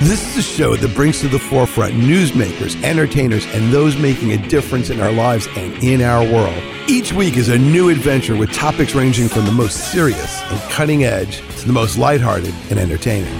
[0.00, 4.48] This is a show that brings to the forefront newsmakers, entertainers, and those making a
[4.48, 6.56] difference in our lives and in our world.
[6.88, 11.04] Each week is a new adventure with topics ranging from the most serious and cutting
[11.04, 13.38] edge to the most lighthearted and entertaining.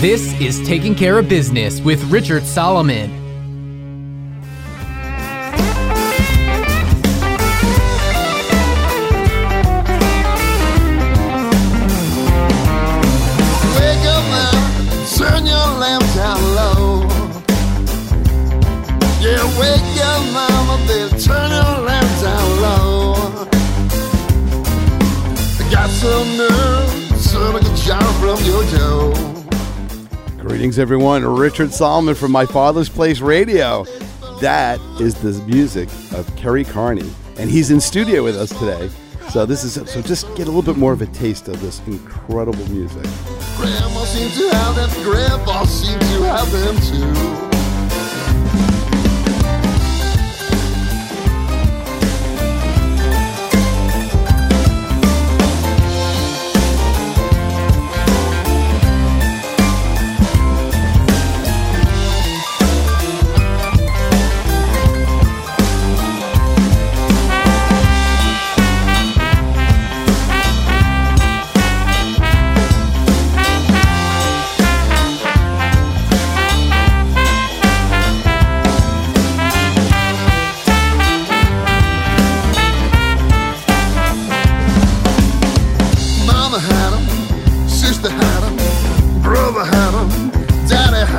[0.00, 3.19] This is Taking Care of Business with Richard Solomon.
[30.60, 31.24] Greetings, everyone.
[31.24, 33.86] Richard Solomon from My Father's Place Radio.
[34.42, 38.90] That is the music of Kerry Kearney, and he's in studio with us today.
[39.30, 40.02] So this is so.
[40.02, 43.04] Just get a little bit more of a taste of this incredible music.
[43.56, 47.59] Grandma seems to have them, grandpa seems to have them too.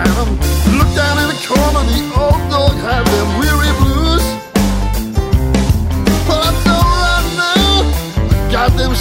[0.06, 0.32] Daddy.
[0.78, 4.26] Look down in the corner, the old dog had them weary blues.
[6.28, 7.84] But I know right now,
[8.32, 8.96] I got them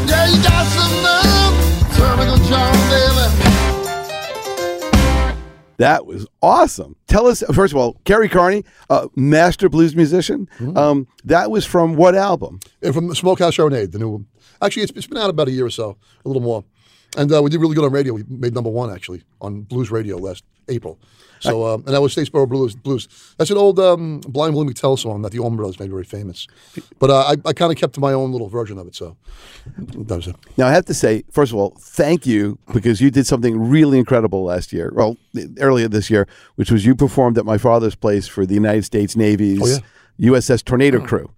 [0.07, 1.56] Yeah, you got some nerve,
[1.95, 2.81] turn a job.
[5.78, 6.95] That was awesome.
[7.07, 10.47] Tell us first of all, Kerry Kearney, uh, master blues musician.
[10.78, 12.59] Um, that was from what album?
[12.84, 14.28] And from the Smokehouse Serenade, the new one.
[14.62, 16.63] Actually, it's, it's been out about a year or so, a little more.
[17.18, 18.13] And uh, we did really good on radio.
[18.13, 21.00] We made number one, actually, on Blues Radio last April.
[21.41, 22.75] So, um, and that was Statesboro Blues.
[22.75, 23.07] Blues.
[23.38, 26.47] That's an old um, Blind Willie McTell song that the Allman Brothers made very famous.
[27.00, 28.96] But uh, I, I kind of kept my own little version of it.
[28.96, 29.18] So
[29.78, 30.35] that was it.
[30.57, 33.97] Now I have to say, first of all, thank you because you did something really
[33.97, 34.91] incredible last year.
[34.96, 35.18] Well,
[35.59, 39.16] earlier this year, which was you performed at my father's place for the United States
[39.16, 39.81] Navy's Oh,
[40.18, 40.31] yeah.
[40.31, 41.31] USS Tornado crew.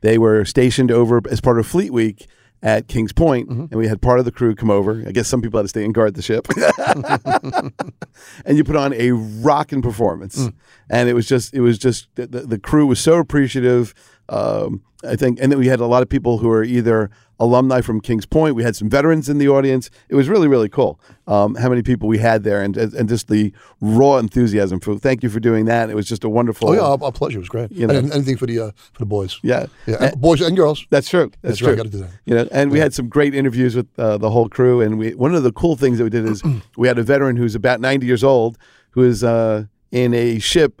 [0.00, 2.26] They were stationed over as part of Fleet Week
[2.64, 3.60] at Kings Point, Mm-hmm.
[3.70, 5.04] and we had part of the crew come over.
[5.06, 6.48] I guess some people had to stay and guard the ship.
[8.44, 10.54] and you put on a rocking performance, Mm.
[10.90, 13.94] and it was just it was just the, the, the crew was so appreciative.
[14.28, 17.82] Um, I think, and then we had a lot of people who are either alumni
[17.82, 18.54] from Kings Point.
[18.54, 19.90] We had some veterans in the audience.
[20.08, 20.98] It was really really cool.
[21.26, 24.80] Um, how many people we had there, and and just the raw enthusiasm.
[24.80, 25.90] For thank you for doing that.
[25.90, 26.70] It was just a wonderful.
[26.70, 27.36] Oh yeah, our, our pleasure.
[27.36, 27.70] It was great.
[27.70, 27.94] You know.
[27.98, 29.38] and anything for the uh, for the boys.
[29.42, 30.86] yeah, Yeah, And- boys and girls.
[30.88, 31.30] that's true.
[31.42, 31.76] That's, That's right, true.
[31.76, 32.10] gotta do that.
[32.24, 34.80] You know, and we had some great interviews with uh, the whole crew.
[34.80, 36.42] And we one of the cool things that we did is
[36.78, 38.56] we had a veteran who's about ninety years old
[38.92, 40.80] who is uh, in a ship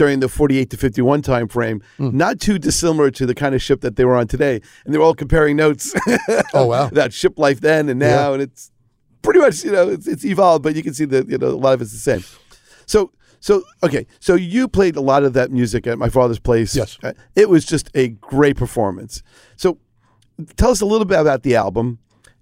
[0.00, 2.16] during the 48 to 51 time frame, Hmm.
[2.16, 4.62] not too dissimilar to the kind of ship that they were on today.
[4.86, 5.92] And they're all comparing notes
[6.54, 6.88] Oh, wow.
[6.92, 8.28] about ship life then and now.
[8.28, 8.32] Yeah.
[8.32, 8.70] And it's
[9.20, 11.60] pretty much, you know, it's, it's evolved, but you can see that, you know, a
[11.66, 12.24] lot of it's the same.
[12.86, 16.74] So, so okay, so you played a lot of that music at my father's place.
[16.74, 16.96] Yes.
[17.02, 19.22] Uh, it was just a great performance.
[19.56, 19.76] So,
[20.56, 21.98] tell us a little bit about the album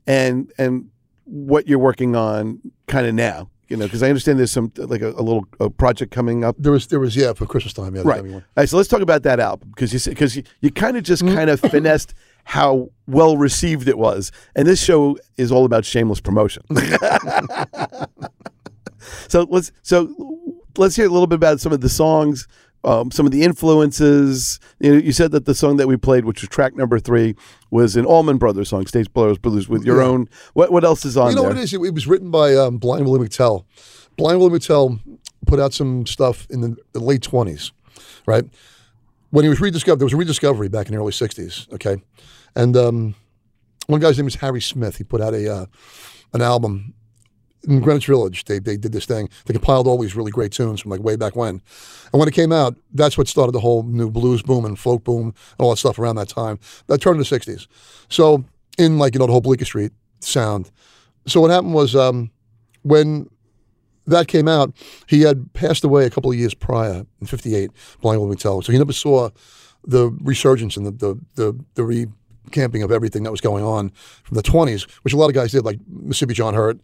[0.06, 0.90] and and
[1.24, 3.50] what you're working on kind of now.
[3.68, 6.56] You know, because I understand there's some like a, a little a project coming up.
[6.58, 7.94] There was, there was, yeah, for Christmas time.
[7.94, 8.24] Yeah, Right.
[8.24, 8.68] All right.
[8.68, 11.34] So let's talk about that album because you because you, you kind of just mm.
[11.34, 16.20] kind of finessed how well received it was, and this show is all about shameless
[16.20, 16.62] promotion.
[19.28, 20.14] so let's so
[20.78, 22.48] let's hear a little bit about some of the songs,
[22.88, 24.58] um, some of the influences.
[24.80, 27.34] You, know, you said that the song that we played, which was track number three,
[27.70, 30.08] was an Allman Brothers song, States Brothers Blues, with your Yeah.
[30.08, 30.28] own.
[30.54, 31.30] What what else is on there?
[31.30, 31.50] You know there?
[31.50, 31.74] what it is?
[31.74, 33.64] It, it was written by um, Blind Willie McTell.
[34.16, 34.98] Blind Willie McTell
[35.46, 37.70] put out some stuff in the, the late 20s,
[38.26, 38.44] right?
[39.30, 41.96] When he was rediscovered, there was a rediscovery back in the early 60s, okay?
[42.56, 43.14] And um,
[43.86, 44.96] one guy's name is Harry Smith.
[44.96, 45.66] He put out a uh,
[46.32, 46.94] an album
[47.64, 48.44] in Greenwich Village.
[48.44, 49.28] They, they did this thing.
[49.46, 51.60] They compiled all these really great tunes from like way back when.
[52.12, 55.04] And when it came out, that's what started the whole new blues boom and folk
[55.04, 56.58] boom and all that stuff around that time.
[56.86, 57.66] That turned in the 60s.
[58.08, 58.44] So
[58.78, 60.70] in like, you know, the whole Bleecker Street sound.
[61.26, 62.30] So what happened was um,
[62.82, 63.28] when
[64.06, 64.72] that came out,
[65.06, 67.70] he had passed away a couple of years prior in '58.
[68.00, 68.62] Blind Will Tell.
[68.62, 69.30] So he never saw
[69.84, 73.90] the resurgence and the the the, the recamping of everything that was going on
[74.24, 76.80] from the 20s, which a lot of guys did, like Mississippi John Hurt.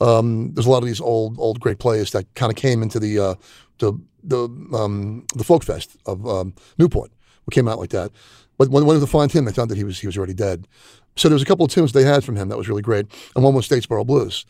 [0.00, 2.98] Um, there's a lot of these old old great players that kind of came into
[2.98, 3.34] the uh,
[3.78, 7.10] the the um, the folk fest of um, Newport.
[7.46, 8.10] We came out like that.
[8.58, 10.34] But when they went to find him, they found that he was he was already
[10.34, 10.66] dead.
[11.16, 13.06] So there was a couple of tunes they had from him that was really great,
[13.34, 14.44] and one was Statesboro Blues.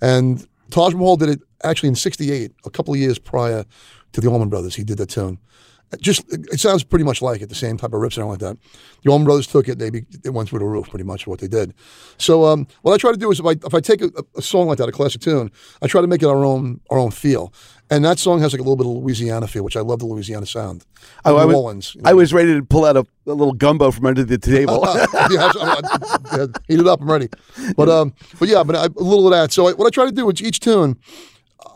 [0.00, 3.64] And Taj Mahal did it actually in '68, a couple of years prior
[4.12, 4.74] to the Allman Brothers.
[4.74, 5.38] He did that tune.
[6.00, 8.38] Just it sounds pretty much like it, the same type of riffs and all like
[8.38, 8.56] that.
[9.04, 11.40] The Allman Brothers took it; they be, they went through the roof, pretty much what
[11.40, 11.74] they did.
[12.16, 14.40] So um, what I try to do is if I if I take a, a
[14.42, 15.50] song like that, a classic tune,
[15.82, 17.52] I try to make it our own our own feel.
[17.90, 20.06] And that song has like a little bit of Louisiana feel, which I love the
[20.06, 20.86] Louisiana sound.
[21.26, 22.08] Oh, I was, Orleans, you know.
[22.08, 24.80] I was ready to pull out a, a little gumbo from under the table.
[25.30, 25.80] yeah, I-
[26.30, 27.02] I- heat it up.
[27.02, 27.28] I'm ready.
[27.76, 29.52] But um, but yeah, but I, a little of that.
[29.52, 30.96] So I, what I try to do with each tune,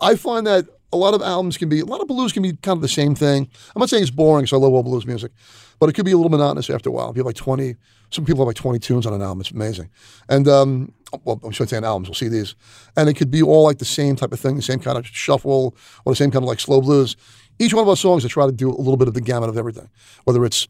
[0.01, 0.67] I find that
[0.97, 2.89] a lot of albums can be a lot of blues can be kind of the
[2.89, 3.49] same thing.
[3.75, 5.33] I'm not saying it's boring, so I love all blues music,
[5.79, 7.11] but it could be a little monotonous after a while.
[7.11, 7.77] If you have like 20,
[8.11, 9.41] some people have like 20 tunes on an album.
[9.41, 9.91] It's amazing.
[10.29, 10.93] And um,
[11.25, 12.09] well, I'm shouldn't say an albums.
[12.09, 12.55] We'll see these,
[12.97, 15.07] and it could be all like the same type of thing, the same kind of
[15.07, 17.17] shuffle, or the same kind of like slow blues.
[17.59, 19.49] Each one of our songs, I try to do a little bit of the gamut
[19.49, 19.89] of everything,
[20.25, 20.69] whether it's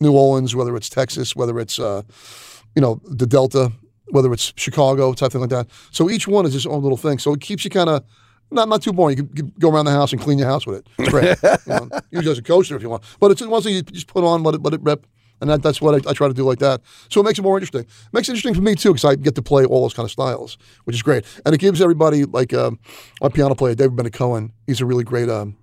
[0.00, 2.02] New Orleans, whether it's Texas, whether it's uh,
[2.74, 3.72] you know the Delta,
[4.10, 5.68] whether it's Chicago, type thing like that.
[5.90, 7.18] So each one is its own little thing.
[7.18, 8.04] So it keeps you kind of
[8.50, 9.18] not not too boring.
[9.18, 10.86] You can, go around the house and clean your house with it.
[10.98, 11.36] It's great.
[11.66, 13.82] you know, use it as a coaster if you want, but it's one thing you
[13.82, 15.06] just put on, let it let it rip.
[15.40, 16.80] And that, that's what I, I try to do like that.
[17.08, 17.82] So it makes it more interesting.
[17.82, 20.04] It makes it interesting for me too because I get to play all those kind
[20.04, 21.24] of styles, which is great.
[21.46, 22.80] And it gives everybody like um,
[23.22, 24.52] our piano player David Bennett Cohen.
[24.66, 25.56] He's a really great um,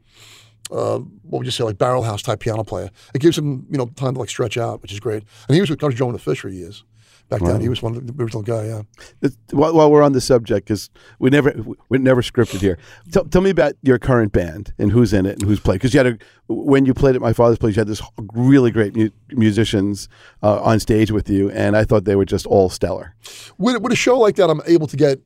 [0.71, 2.89] uh, what would you say, like barrel house type piano player.
[3.13, 5.23] It gives him, you know, time to like stretch out, which is great.
[5.47, 6.83] And he was with Country Joe and the Fish for years.
[7.27, 8.65] Back then, he was one of the original guy.
[8.67, 8.81] Yeah.
[9.21, 11.55] It's- while, while we're on the subject, because we never
[11.89, 12.77] we never scripted here.
[13.11, 15.75] Tell, tell me about your current band and who's in it and who's played.
[15.75, 16.17] Because you had a
[16.47, 18.01] when you played at my father's place, you had this
[18.33, 20.07] really great mu- musicians
[20.43, 23.15] uh, on stage with you, and I thought they were just all stellar.
[23.57, 25.19] With, with a show like that, I'm able to get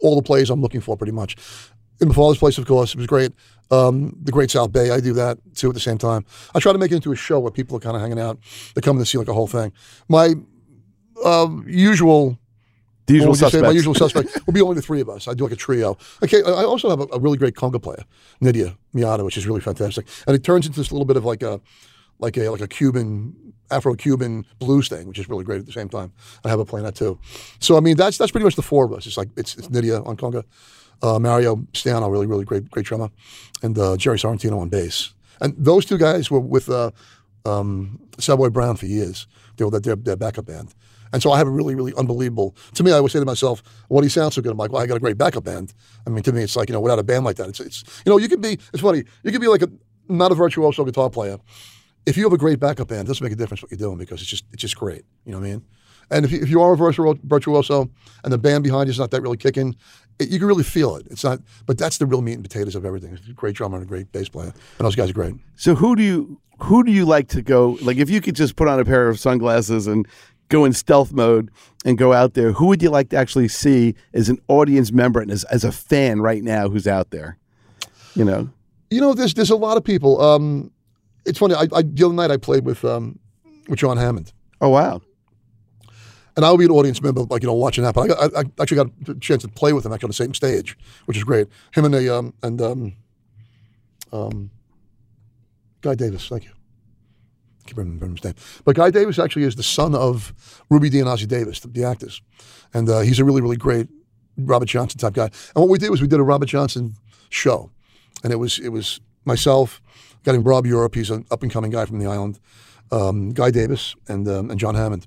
[0.00, 1.36] all the plays I'm looking for pretty much.
[2.00, 3.32] In my father's place, of course, it was great.
[3.70, 6.24] Um, the Great South Bay, I do that too at the same time.
[6.54, 8.38] I try to make it into a show where people are kind of hanging out.
[8.74, 9.72] They come to see like a whole thing.
[10.08, 10.34] My
[11.24, 12.38] um, usual
[13.06, 13.44] The usual what would say?
[13.46, 13.66] suspects.
[13.66, 15.28] My usual suspect will be only the three of us.
[15.28, 15.96] I do like a trio.
[16.22, 18.04] Okay, I also have a, a really great conga player,
[18.40, 21.42] Nydia Miata, which is really fantastic, and it turns into this little bit of like
[21.42, 21.60] a
[22.18, 23.34] like a like a Cuban
[23.70, 26.12] Afro-Cuban blues thing, which is really great at the same time.
[26.44, 27.18] I have a that too.
[27.60, 29.06] So I mean, that's that's pretty much the four of us.
[29.06, 30.44] It's like it's, it's Nydia on conga,
[31.02, 33.10] uh, Mario Stano, really really great great drummer,
[33.62, 35.12] and uh, Jerry Sorrentino on bass.
[35.40, 36.90] And those two guys were with uh,
[37.44, 39.26] um, Savoy Brown for years.
[39.56, 40.74] They were their, their backup band.
[41.12, 42.54] And so I have a really, really unbelievable.
[42.74, 44.72] To me, I always say to myself, "What do you sound so good?" I'm like,
[44.72, 45.72] "Well, I got a great backup band."
[46.06, 47.84] I mean, to me, it's like you know, without a band like that, it's it's
[48.04, 48.58] you know, you could be.
[48.72, 49.04] It's funny.
[49.22, 49.70] You could be like a
[50.08, 51.38] not a virtuoso guitar player.
[52.06, 53.98] If you have a great backup band, it doesn't make a difference what you're doing
[53.98, 55.04] because it's just it's just great.
[55.24, 55.64] You know what I mean?
[56.10, 57.90] And if you, if you are a virtuo- virtuoso
[58.24, 59.76] and the band behind you is not that really kicking,
[60.18, 61.06] it, you can really feel it.
[61.10, 63.18] It's not, but that's the real meat and potatoes of everything.
[63.34, 65.34] Great drummer and a great bass player, and those guys are great.
[65.56, 67.78] So who do you who do you like to go?
[67.82, 70.08] Like, if you could just put on a pair of sunglasses and
[70.48, 71.50] go in stealth mode
[71.84, 75.20] and go out there, who would you like to actually see as an audience member
[75.20, 77.36] and as, as a fan right now who's out there?
[78.14, 78.48] You know,
[78.90, 80.20] You know, there's there's a lot of people.
[80.20, 80.70] Um,
[81.24, 81.54] it's funny.
[81.54, 83.18] I, I the other night I played with um,
[83.68, 84.32] with John Hammond.
[84.60, 85.02] Oh wow.
[86.36, 87.94] And I'll be an audience member, like you know, watching that.
[87.94, 90.10] But I, got, I, I actually got a chance to play with him actually on
[90.10, 91.48] the same stage, which is great.
[91.74, 92.96] Him and the um, and um,
[94.12, 94.50] um,
[95.80, 96.28] Guy Davis.
[96.28, 96.52] Thank you.
[97.76, 98.34] His name.
[98.64, 100.32] But Guy Davis actually is the son of
[100.70, 102.22] Ruby Dee Davis, the, the actors,
[102.74, 103.88] and uh, he's a really, really great
[104.36, 105.24] Robert Johnson type guy.
[105.24, 106.94] And what we did was we did a Robert Johnson
[107.30, 107.70] show,
[108.22, 109.80] and it was it was myself,
[110.24, 110.94] guy named Rob Europe.
[110.94, 112.38] He's an up and coming guy from the island.
[112.90, 115.06] Um, Guy Davis and um, and John Hammond,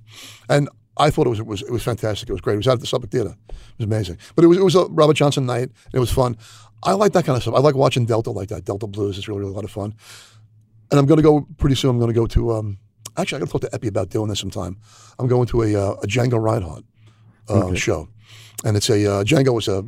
[0.49, 2.29] and I thought it was, it was it was fantastic.
[2.29, 2.53] It was great.
[2.53, 3.35] It was out at the Suffolk Theater.
[3.49, 4.17] It was amazing.
[4.35, 5.71] But it was it was a Robert Johnson night.
[5.93, 6.37] It was fun.
[6.83, 7.55] I like that kind of stuff.
[7.55, 8.65] I like watching Delta like that.
[8.65, 9.93] Delta Blues is really, really a lot of fun.
[10.91, 11.91] And I'm going to go pretty soon.
[11.91, 12.51] I'm going to go to.
[12.53, 12.77] Um,
[13.17, 14.77] actually, I got to talk to Epi about doing this sometime.
[15.19, 16.83] I'm going to a uh, a Django Reinhardt
[17.49, 18.09] uh, show,
[18.65, 19.85] and it's a uh, Django was a,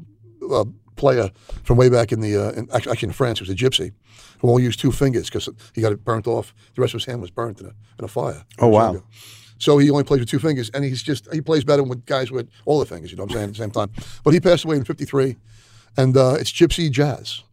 [0.52, 1.30] a player
[1.64, 3.40] from way back in the uh, in, actually actually in France.
[3.40, 3.92] He was a gypsy
[4.40, 6.54] who only used two fingers because he got it burnt off.
[6.76, 8.46] The rest of his hand was burnt in a in a fire.
[8.60, 8.94] Oh, wow.
[8.94, 9.04] Django.
[9.60, 12.32] So he only plays with two fingers, and he's just he plays better with guys
[12.32, 13.12] with all the fingers.
[13.12, 13.50] You know what I'm saying?
[13.50, 13.92] At the same time,
[14.24, 15.38] but he passed away in '53,
[15.96, 17.44] and uh, it's gypsy jazz,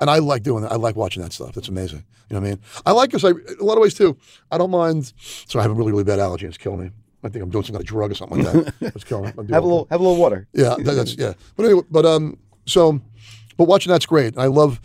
[0.00, 0.72] and I like doing that.
[0.72, 1.52] I like watching that stuff.
[1.52, 2.04] That's amazing.
[2.28, 2.60] You know what I mean?
[2.84, 4.16] I like because I a lot of ways too.
[4.50, 5.12] I don't mind.
[5.16, 6.90] So I have a really really bad allergy, and it's killing me.
[7.24, 8.74] I think I'm doing some kind of drug or something like that.
[8.94, 9.32] It's killing me.
[9.52, 10.46] Have a little have a little water.
[10.52, 11.34] yeah, that, that's yeah.
[11.56, 13.00] But anyway, but um, so,
[13.56, 14.36] but watching that's great.
[14.38, 14.80] I love,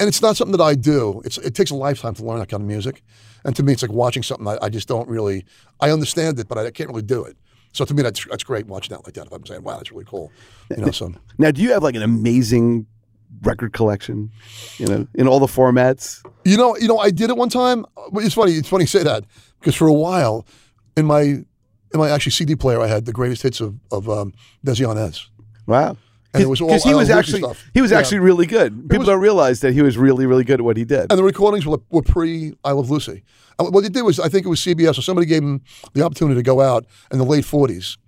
[0.00, 1.22] and it's not something that I do.
[1.24, 3.02] It's it takes a lifetime to learn that kind of music,
[3.44, 5.44] and to me, it's like watching something I, I just don't really.
[5.80, 7.36] I understand it, but I can't really do it.
[7.72, 9.26] So to me, that's that's great watching that like that.
[9.26, 10.30] If I'm saying, wow, that's really cool,
[10.70, 10.90] you know.
[10.90, 12.86] So Now, do you have like an amazing
[13.40, 14.30] record collection?
[14.78, 16.22] You know, in all the formats.
[16.44, 17.84] you know, you know, I did it one time.
[18.14, 18.52] It's funny.
[18.52, 19.24] It's funny you say that
[19.60, 20.46] because for a while,
[20.96, 21.44] in my in
[22.00, 24.32] my actually CD player, I had the greatest hits of of um,
[24.66, 25.26] Desi Arnaz.
[25.66, 25.96] Wow.
[26.34, 27.62] And it was all because he was actually stuff.
[27.74, 27.98] he was Yeah.
[27.98, 28.88] actually really good.
[28.88, 31.06] People was- don't realize that he was really really good at what he did.
[31.10, 33.22] And the recordings were, were pre I Love Lucy.
[33.58, 35.60] And what they did was, I think it was CBS or somebody gave him
[35.92, 37.98] the opportunity to go out in the late 40s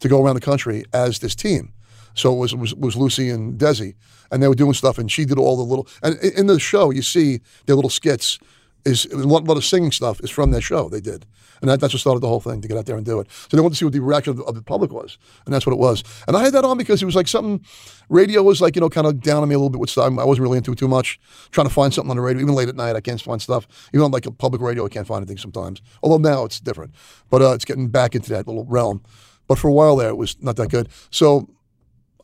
[0.00, 1.72] to go around the country as this team.
[2.14, 3.94] So it was, was, was Lucy and Desi,
[4.30, 5.86] and they were doing stuff, and she did all the little.
[6.02, 8.38] And in the show, you see their little skits.
[8.84, 11.24] Is a lot, lot of singing stuff is from their show they did,
[11.60, 13.30] and that, that's what started the whole thing to get out there and do it.
[13.30, 15.54] So they wanted to see what the reaction of the, of the public was, and
[15.54, 16.02] that's what it was.
[16.26, 17.64] And I had that on because it was like something.
[18.08, 20.12] Radio was like you know kind of down on me a little bit with stuff.
[20.18, 21.20] I wasn't really into it too much.
[21.52, 23.68] Trying to find something on the radio, even late at night, I can't find stuff.
[23.94, 25.80] Even on like a public radio, I can't find anything sometimes.
[26.02, 26.92] Although now it's different,
[27.30, 29.00] but uh, it's getting back into that little realm.
[29.46, 30.88] But for a while there, it was not that good.
[31.10, 31.48] So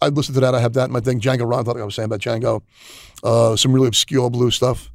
[0.00, 0.54] I listened to that.
[0.54, 1.20] I have that in my thing.
[1.20, 2.62] Django Ron, like I was saying about Django.
[3.22, 4.90] Uh, some really obscure blues stuff.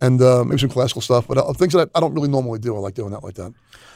[0.00, 2.58] And uh, maybe some classical stuff, but uh, things that I, I don't really normally
[2.58, 2.76] do.
[2.76, 3.54] I like doing that like that.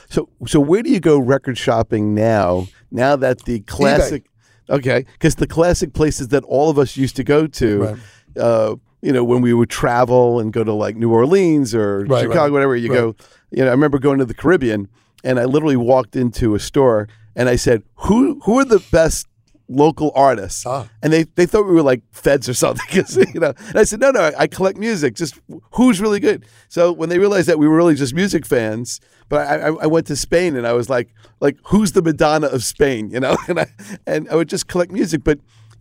[0.09, 2.69] So so where do you go record shopping now?
[2.91, 4.25] Now that the classic,
[4.71, 7.97] okay, because the classic places that all of us used to go to, Right.
[8.39, 12.23] uh, you know, when we would travel and go to like New Orleans or Right,
[12.23, 13.15] Chicago, right, whatever you go.
[13.51, 14.89] You know, I remember going to the Caribbean
[15.25, 19.27] and I literally walked into a store and I said, "Who who are the best?"
[19.71, 20.89] Local artists, Ah.
[21.03, 22.87] and they, they thought we were like feds or something.
[22.91, 25.15] 'cause, you know, and I said, no, no, I, I collect music.
[25.15, 25.39] Just
[25.73, 26.47] who's really good.
[26.69, 28.99] So when they realized that we were really just music fans,
[29.29, 32.47] but I, I, I went to Spain and I was like, like who's the Madonna
[32.47, 33.37] of Spain, you know?
[33.49, 33.67] And I
[34.07, 35.39] and I would just collect music, but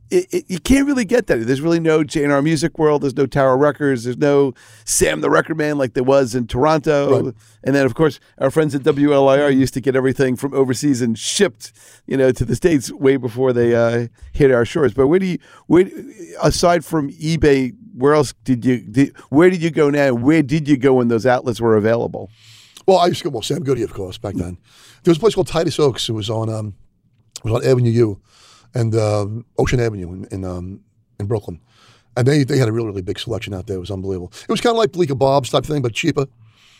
[0.10, 1.46] it, it, you can't really get that.
[1.46, 3.04] There's really no J&R Music World.
[3.04, 4.06] There's no Tower Records.
[4.06, 4.54] There's no
[4.86, 7.26] Sam the Record Man like there was in Toronto.
[7.26, 7.34] Right.
[7.64, 11.18] And then of course our friends at WLIR used to get everything from overseas and
[11.18, 11.74] shipped,
[12.06, 14.94] you know, to the states way before they uh, hit our shores.
[14.94, 15.90] But where do you, where,
[16.42, 18.80] aside from eBay, where else did you?
[18.80, 20.14] Did, where did you go now?
[20.14, 22.30] Where did you go when those outlets were available?
[22.86, 24.58] Well, I used to go, well, Sam Goody, of course, back then.
[25.04, 26.08] There was a place called Titus Oaks.
[26.08, 26.76] It was on, um,
[27.44, 28.22] it was on Avenue U
[28.74, 30.82] and um Ocean Avenue in, in, um,
[31.20, 31.60] in Brooklyn.
[32.16, 33.78] And they, they had a really, really big selection out there.
[33.78, 34.34] It was unbelievable.
[34.42, 36.26] It was kind of like Bleecker Bob's type thing, but cheaper,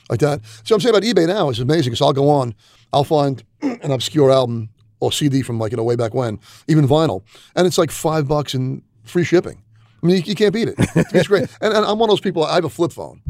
[0.10, 0.42] like that.
[0.64, 2.56] So I'm saying about eBay now is amazing So I'll go on,
[2.92, 6.88] I'll find an obscure album or CD from like, you know, way back when, even
[6.88, 7.22] vinyl,
[7.56, 9.62] and it's like five bucks and free shipping.
[10.02, 10.76] I mean, you, you can't beat it.
[11.14, 11.44] It's great.
[11.62, 13.22] and, and I'm one of those people, I have a flip phone.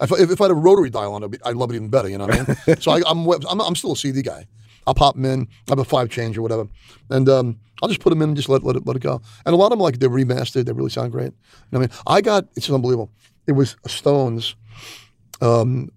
[0.00, 2.08] If, if, if I had a rotary dial on it, I'd love it even better.
[2.08, 2.76] You know what I mean?
[2.80, 4.46] so I, I'm, I'm I'm still a CD guy.
[4.84, 5.42] I'll pop them in.
[5.68, 6.66] I have a five change or whatever,
[7.08, 9.20] and um, I'll just put them in and just let let it let it go.
[9.44, 10.64] And a lot of them like they're remastered.
[10.64, 11.24] They really sound great.
[11.24, 11.32] You
[11.72, 11.98] know what I mean?
[12.06, 13.10] I got it's unbelievable.
[13.46, 14.54] It was Stones,
[15.40, 15.90] um,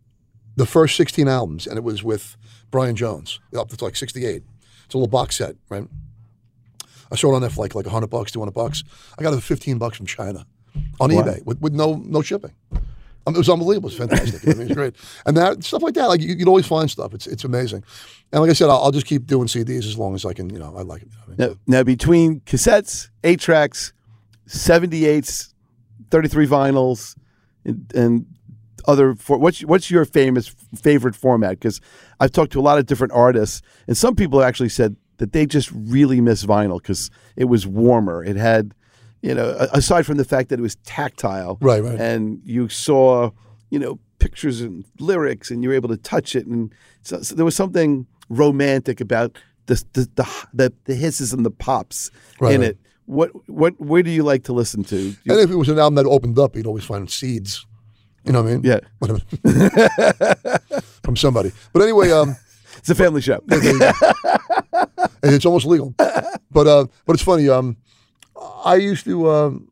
[0.55, 2.35] the first 16 albums, and it was with
[2.71, 4.43] Brian Jones up to like 68.
[4.85, 5.87] It's a little box set, right?
[7.11, 8.83] I saw it on there for like like 100 bucks, 200 bucks.
[9.17, 10.47] I got it for 15 bucks from China
[10.99, 12.53] on eBay with, with no no shipping.
[13.27, 13.89] Um, mean, it was unbelievable.
[13.89, 14.47] It's fantastic.
[14.47, 14.95] I mean, it's great.
[15.25, 17.13] And that stuff like that, like you, you'd always find stuff.
[17.13, 17.83] It's it's amazing.
[18.31, 20.49] And like I said, I'll, I'll just keep doing CDs as long as I can.
[20.49, 21.09] You know, I like it.
[21.23, 23.93] I mean, Now, now between cassettes, eight tracks,
[24.47, 25.53] 78s,
[26.11, 27.15] 33 vinyls,
[27.63, 28.25] and, and
[28.87, 31.51] other for what's what's your famous favorite format?
[31.51, 31.81] Because
[32.19, 35.45] I've talked to a lot of different artists, and some people actually said that they
[35.45, 38.23] just really miss vinyl because it was warmer.
[38.23, 38.73] It had,
[39.25, 41.99] you know, aside from the fact that it was tactile, Right, right.
[41.99, 43.31] and you saw,
[43.71, 47.35] you know, pictures and lyrics, and you were able to touch it, and so, so
[47.35, 49.29] there was something romantic about
[49.65, 52.69] the the the, the, the hisses and the pops Right, in right.
[52.71, 52.77] it.
[53.07, 54.95] What what where do you like to listen to?
[54.97, 57.65] You- And if it was an album that opened up, you'd always find seeds.
[58.25, 58.63] You know what I mean?
[58.63, 58.79] Yeah.
[58.99, 59.19] Whatever.
[61.03, 61.51] From somebody.
[61.73, 62.35] But anyway, um,
[62.77, 63.39] it's a family show.
[63.49, 65.93] and it's almost legal.
[65.97, 67.47] But uh, but it's funny.
[67.49, 67.77] Um,
[68.63, 69.29] I used to.
[69.29, 69.71] Um,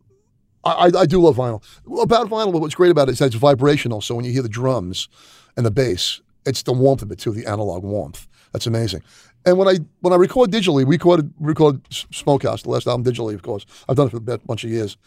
[0.66, 1.62] I, I do love vinyl.
[2.02, 4.00] About vinyl, what's great about it is that it's vibrational.
[4.00, 5.10] So when you hear the drums
[5.58, 8.28] and the bass, it's the warmth of it too, the analog warmth.
[8.54, 9.04] That's amazing.
[9.46, 13.34] And when I when I record digitally, we recorded record Smokehouse, the last album digitally,
[13.34, 13.66] of course.
[13.90, 14.98] I've done it for a bunch of years,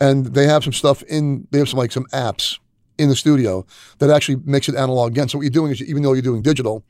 [0.00, 1.48] and they have some stuff in.
[1.50, 2.58] They have some like some apps
[2.98, 3.66] in the studio
[3.98, 5.28] that actually makes it analog again.
[5.28, 6.84] So what you're doing is, even though you're doing digital,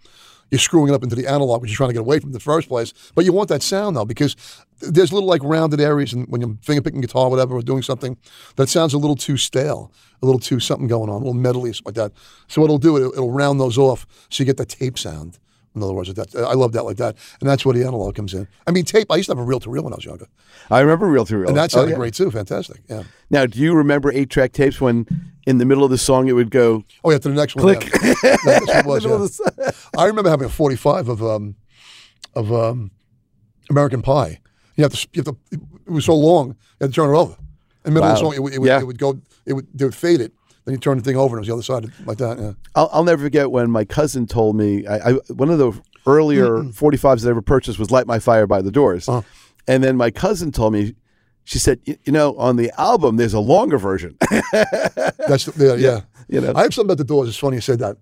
[0.53, 2.33] you're screwing it up into the analog, which you're trying to get away from in
[2.35, 2.93] the first place.
[3.15, 4.37] But you want that sound though, because
[4.81, 7.83] there's little like rounded areas, and when you're finger picking guitar, or whatever, or doing
[7.83, 8.19] something
[8.57, 9.91] that sounds a little too stale,
[10.21, 12.13] a little too something going on, a little metally, something like that.
[12.49, 15.39] So what it'll do, it'll, it'll round those off, so you get the tape sound.
[15.75, 18.35] In other words, that I love that like that, and that's where the analog comes
[18.35, 18.47] in.
[18.67, 19.11] I mean, tape.
[19.11, 20.27] I used to have a reel to reel when I was younger,
[20.71, 21.95] I remember reel to reel, and that Oh, yeah.
[21.97, 22.31] great too.
[22.31, 22.83] Fantastic.
[22.91, 23.05] Yeah.
[23.31, 25.07] Now, do you remember eight track tapes when
[25.47, 27.63] in the middle of the song it would go Oh yeah, to the next one.
[27.65, 27.91] click?
[28.03, 28.37] Yeah.
[28.45, 29.25] That's was, In the middle yeah.
[29.25, 31.57] of the s- I remember having a 45 of um,
[32.35, 32.91] of um,
[33.71, 34.41] American Pie.
[34.77, 35.37] You have to, you have to.
[35.87, 37.37] It was so long, you had to turn it over.
[37.85, 39.21] In the middle of the song, it, would- it, would, it would go.
[39.45, 40.33] It would they would fade it.
[40.65, 42.39] Then you turn the thing over, and it was the other side like that.
[42.39, 42.53] Yeah.
[42.77, 45.73] I'll, I'll never forget when my cousin told me I, I one of the
[46.07, 49.09] earlier 45s that I ever purchased was Light My Fire by the Doors.
[49.09, 49.23] Uh-huh.
[49.69, 50.95] And then my cousin told me,
[51.45, 54.17] she said, you know, on the album, there's a longer version.
[54.31, 56.01] That's the, yeah, yeah.
[56.29, 56.53] you know.
[56.55, 57.29] I have something about the Doors.
[57.29, 57.97] It's funny you said that.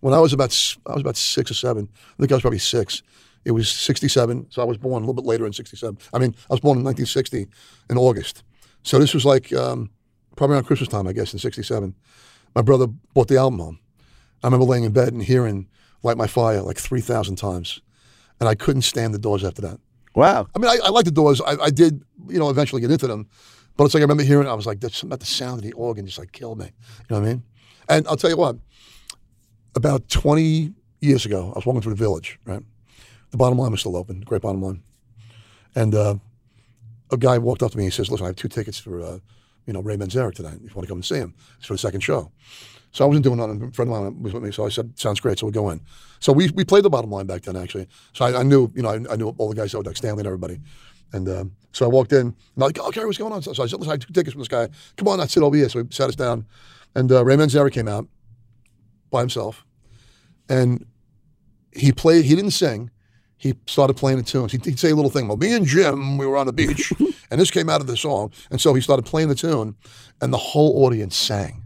[0.00, 0.50] When I was about
[0.86, 1.88] I was about six or seven.
[1.92, 3.02] I think I was probably six.
[3.44, 5.98] It was '67, so I was born a little bit later in '67.
[6.12, 7.46] I mean, I was born in 1960
[7.90, 8.42] in August.
[8.82, 9.90] So this was like um,
[10.36, 11.94] probably around Christmas time, I guess, in '67.
[12.54, 13.78] My brother bought the album home.
[14.42, 15.68] I remember laying in bed and hearing
[16.02, 17.80] "Light My Fire" like 3,000 times,
[18.40, 19.80] and I couldn't stand the Doors after that.
[20.16, 20.48] Wow.
[20.54, 21.40] I mean, I, I like the Doors.
[21.40, 23.28] I, I did, you know, eventually get into them.
[23.76, 25.72] But it's like I remember hearing, I was like, that's about the sound of the
[25.74, 26.64] organ just like killed me.
[26.64, 26.70] You
[27.10, 27.42] know what I mean?
[27.88, 28.56] And I'll tell you what,
[29.74, 32.62] about 20 years ago, I was walking through the village, right?
[33.30, 34.82] The bottom line was still open, great bottom line.
[35.74, 36.16] And uh,
[37.12, 39.02] a guy walked up to me and he says, listen, I have two tickets for,
[39.02, 39.18] uh,
[39.66, 40.54] you know, Ray Manzarek tonight.
[40.54, 42.32] If you want to come and see him, it's for the second show.
[42.96, 43.62] So I wasn't doing nothing.
[43.62, 45.68] A friend of mine was with me, so I said, "Sounds great." So we'll go
[45.68, 45.82] in.
[46.18, 47.88] So we we played the bottom line back then, actually.
[48.14, 50.20] So I, I knew, you know, I, I knew all the guys out like Stanley
[50.20, 50.60] and everybody.
[51.12, 53.52] And um, so I walked in, and I'm like, "Oh, Gary, what's going on?" So,
[53.52, 54.70] so I said, "Listen, I took tickets from this guy.
[54.96, 56.46] Come on, I sit over here." So he sat us down,
[56.94, 58.08] and uh, Ray Manzarek came out
[59.10, 59.66] by himself,
[60.48, 60.86] and
[61.72, 62.24] he played.
[62.24, 62.90] He didn't sing.
[63.36, 64.52] He started playing the tunes.
[64.52, 65.28] He'd, he'd say a little thing.
[65.28, 66.94] Well, me and Jim, we were on the beach,
[67.30, 68.32] and this came out of the song.
[68.50, 69.76] And so he started playing the tune,
[70.22, 71.62] and the whole audience sang.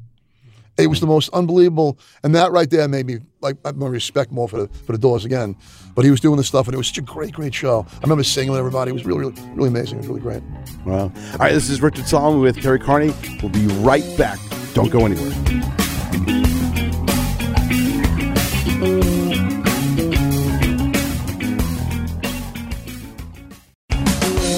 [0.77, 4.33] It was the most unbelievable, and that right there made me like I my respect
[4.33, 5.57] more for the for the Doors again.
[5.95, 7.87] But he was doing this stuff, and it was such a great, great show.
[7.93, 8.91] I remember singing with everybody.
[8.91, 9.99] It was really, really, really amazing.
[9.99, 10.43] It was really great.
[10.87, 11.13] Wow.
[11.33, 13.13] All right, this is Richard Solomon with Kerry Kearney.
[13.43, 14.39] We'll be right back.
[14.75, 15.80] Don't go anywhere.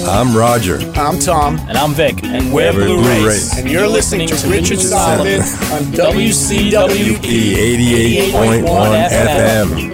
[0.05, 0.79] I'm Roger.
[0.95, 1.57] I'm Tom.
[1.67, 2.23] And I'm Vic.
[2.23, 3.25] And we're, We're Blue, Blue Race.
[3.25, 3.59] Race.
[3.59, 9.92] And you're listening to Richard Solomon on WCWP E 88.1 FM.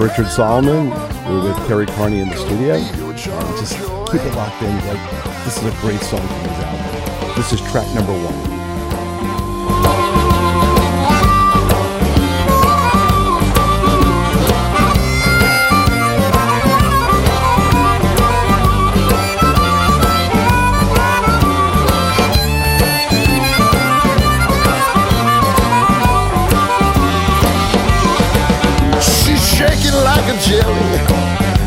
[0.00, 0.88] Richard Solomon.
[1.28, 2.78] We're with Kerry Kearney in the studio.
[3.58, 3.74] Just
[4.10, 4.74] keep it locked in.
[4.86, 7.34] Like this is a great song from his album.
[7.36, 8.59] This is track number one.
[30.30, 30.98] A jelly.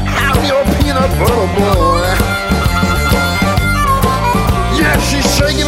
[0.08, 2.08] I'm your peanut butter boy.
[4.80, 5.68] Yeah, she's shaking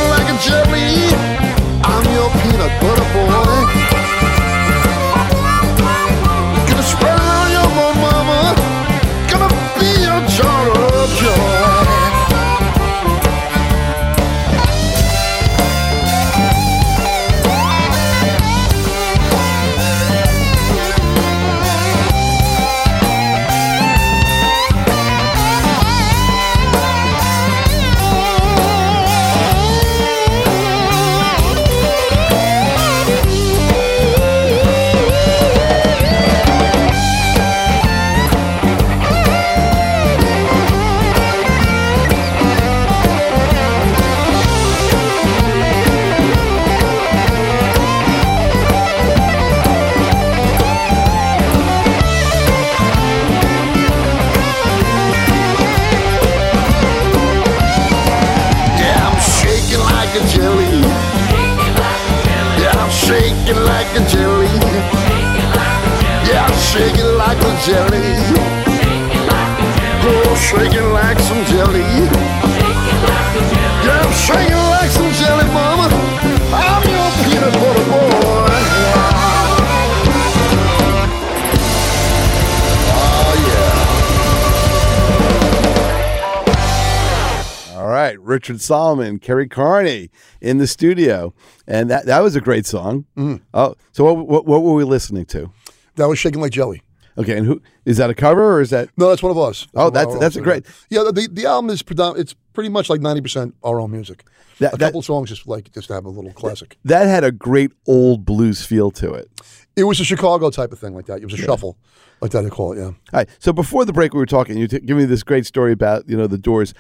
[88.65, 90.09] Solomon, Kerry Kearney
[90.41, 91.33] in the studio,
[91.67, 93.05] and that that was a great song.
[93.17, 93.43] Mm-hmm.
[93.53, 95.51] Oh, so what, what what were we listening to?
[95.95, 96.81] That was shaking like jelly.
[97.17, 98.89] Okay, and who is that a cover or is that?
[98.97, 99.67] No, that's one of us.
[99.73, 102.19] Oh, that's- that's a great- Yeah, the the album is predominant.
[102.19, 104.25] It's pretty much like ninety percent our own music.
[104.59, 106.77] That- a that- couple songs just like just to have a little classic.
[106.83, 109.29] That had a great old blues feel to it.
[109.77, 111.19] It was a Chicago type of thing like that.
[111.21, 111.77] It was a shuffle
[112.21, 112.41] like that.
[112.41, 112.77] They call it.
[112.79, 112.85] Yeah.
[112.85, 113.29] All right.
[113.39, 114.57] So before the break, we were talking.
[114.57, 116.73] You t- give me this great story about you know the Doors.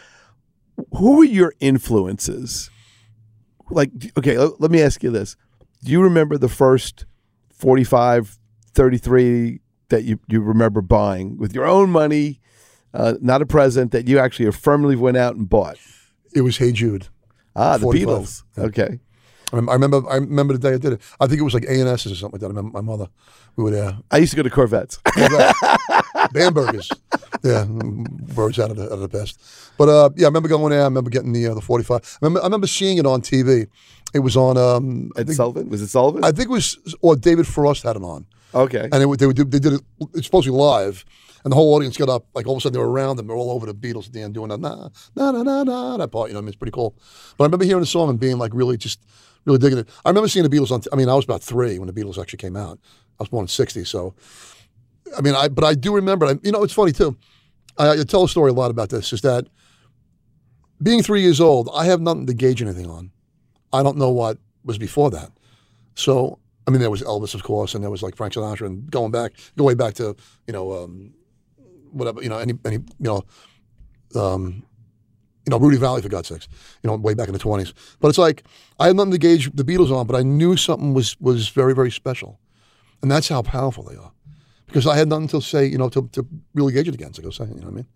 [0.97, 2.69] Who were your influences?
[3.69, 5.35] Like, okay, let, me ask you this:
[5.83, 7.05] Do you remember the first
[7.53, 8.37] 45,
[8.73, 9.59] 33
[9.89, 12.41] that you you remember buying with your own money,
[12.93, 15.77] uh, not a present that you actually affirmatively went out and bought?
[16.33, 17.07] It was Hey Jude.
[17.55, 18.07] Ah, the 45.
[18.07, 18.43] Beatles.
[18.57, 18.99] Okay.
[19.53, 20.01] I remember.
[20.09, 21.01] I remember the day I did it.
[21.19, 22.47] I think it was like A and S or something like that.
[22.47, 23.07] I remember my mother.
[23.55, 23.97] We were there.
[24.11, 24.99] I used to go to Korvettes.
[26.33, 26.91] Bambergers.
[27.45, 27.65] Yeah,
[28.35, 29.39] words out of the out of the best.
[29.77, 30.81] But uh, yeah, I remember going there.
[30.81, 32.01] I remember getting the uh, the forty five.
[32.21, 33.67] I remember, I remember seeing it on TV.
[34.13, 34.57] It was on.
[34.57, 36.23] Um, Ed think, Sullivan was it Sullivan?
[36.23, 38.25] I think it was or David Frost had it on.
[38.53, 38.83] okay.
[38.83, 39.81] and they, would- they, would do, they did it.
[40.13, 41.03] It's supposed to be live,
[41.43, 42.25] and the whole audience got up.
[42.33, 43.27] Like all of a sudden, they were around them.
[43.27, 45.97] They're all over the Beatles at the end doing that na na na na na
[45.97, 46.29] that part.
[46.29, 46.95] You know, I mean, it's pretty cool.
[47.37, 48.99] But I remember hearing the song and being like really just
[49.43, 49.89] really digging it.
[50.05, 50.79] I remember seeing the Beatles on.
[50.81, 52.79] T- I mean, I was about three when the Beatles actually came out.
[53.19, 54.13] I was born in '60, so
[55.17, 56.25] I mean, I but I do remember.
[56.25, 57.17] I, you know, it's funny too.
[57.77, 59.13] I, I tell a story a lot about this.
[59.13, 59.47] Is that
[60.81, 63.11] being three years old, I have nothing to gauge anything on.
[63.71, 65.31] I don't know what was before that.
[65.95, 68.89] So, I mean, there was Elvis, of course, and there was like Frank Sinatra, and
[68.89, 70.15] going back, go way back to
[70.47, 71.13] you know, um,
[71.91, 73.23] whatever, you know, any, any, you know,
[74.15, 74.63] um,
[75.45, 76.47] you know, Rudy Vallee for God's sakes,
[76.81, 77.73] you know, way back in the twenties.
[77.99, 78.43] But it's like
[78.79, 81.73] I had nothing to gauge the Beatles on, but I knew something was was very
[81.75, 82.39] very special,
[83.01, 84.11] and that's how powerful they are,
[84.67, 87.19] because I had nothing to say, you know, to, to really gauge it against.
[87.19, 87.87] Like I was saying, you know what I mean?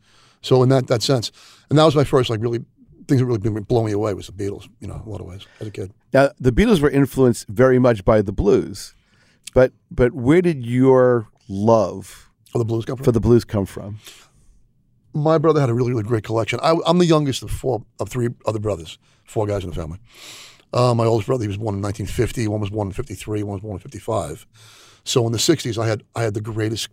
[0.42, 1.32] So in that that sense,
[1.70, 2.60] and that was my first like really
[3.08, 5.26] things that really been blowing me away was the Beatles, you know, a lot of
[5.28, 5.92] ways as a kid.
[6.14, 8.94] Now, the Beatles were influenced very much by the blues,
[9.54, 13.04] but but where did your love Oh, the blues come from.
[13.04, 14.00] for the blues come from?
[15.14, 16.60] my brother had a really, really great collection.
[16.62, 19.98] I, I'm the youngest of four of three other brothers, four guys in the family.
[20.74, 22.48] Uh, my oldest brother, he was born in 1950.
[22.48, 23.44] One was born in 53.
[23.44, 24.46] One was born in 55.
[25.04, 26.90] So in the 60s, I had I had the greatest,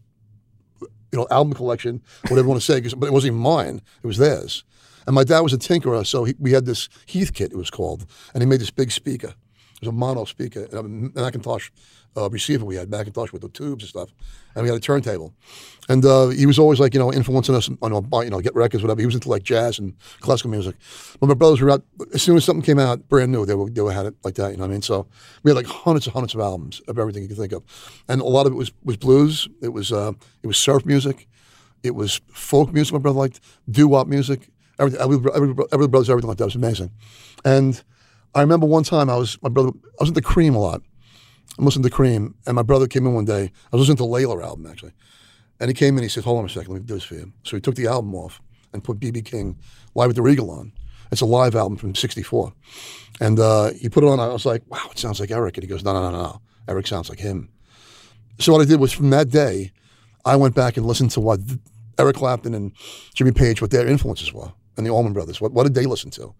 [0.80, 3.82] you know, album collection, whatever you want to say, but it wasn't even mine.
[4.02, 4.64] It was theirs.
[5.06, 8.06] And my dad was a tinkerer, so he, we had this Heathkit, it was called,
[8.34, 9.28] and he made this big speaker.
[9.28, 11.70] It was a mono speaker, a McIntosh
[12.16, 14.10] uh, receiver we had, McIntosh with the tubes and stuff,
[14.54, 15.34] and we had a turntable.
[15.88, 17.92] And uh, he was always like, you know, influencing us on,
[18.24, 19.00] you know, get records, whatever.
[19.00, 20.74] He was into like jazz and classical music.
[21.20, 23.70] But my brothers were out, as soon as something came out brand new, they were,
[23.70, 24.82] they were had it like that, you know what I mean?
[24.82, 25.06] So
[25.42, 27.62] we had like hundreds and hundreds of albums of everything you could think of.
[28.08, 31.28] And a lot of it was, was blues, it was, uh, it was surf music,
[31.82, 34.48] it was folk music my brother liked, doo-wop music,
[34.78, 36.44] everything, every, every, every brothers, everything like that.
[36.44, 36.90] It was amazing.
[37.44, 37.80] And
[38.34, 40.82] I remember one time I was, my brother, I was the Cream a lot.
[41.58, 43.44] I'm listening to Cream, and my brother came in one day.
[43.44, 44.92] I was listening to the Layla album actually,
[45.60, 46.02] and he came in.
[46.02, 47.74] He said, "Hold on a second, let me do this for you." So he took
[47.74, 48.40] the album off
[48.72, 49.56] and put BB King
[49.94, 50.72] "Live at the Regal" on.
[51.10, 52.52] It's a live album from '64,
[53.20, 54.14] and uh, he put it on.
[54.14, 56.22] And I was like, "Wow, it sounds like Eric." And he goes, "No, no, no,
[56.22, 57.48] no, Eric sounds like him."
[58.38, 59.72] So what I did was from that day,
[60.24, 61.40] I went back and listened to what
[61.98, 62.72] Eric Clapton and
[63.14, 65.40] Jimmy Page, what their influences were, and the Allman Brothers.
[65.40, 66.34] What what did they listen to?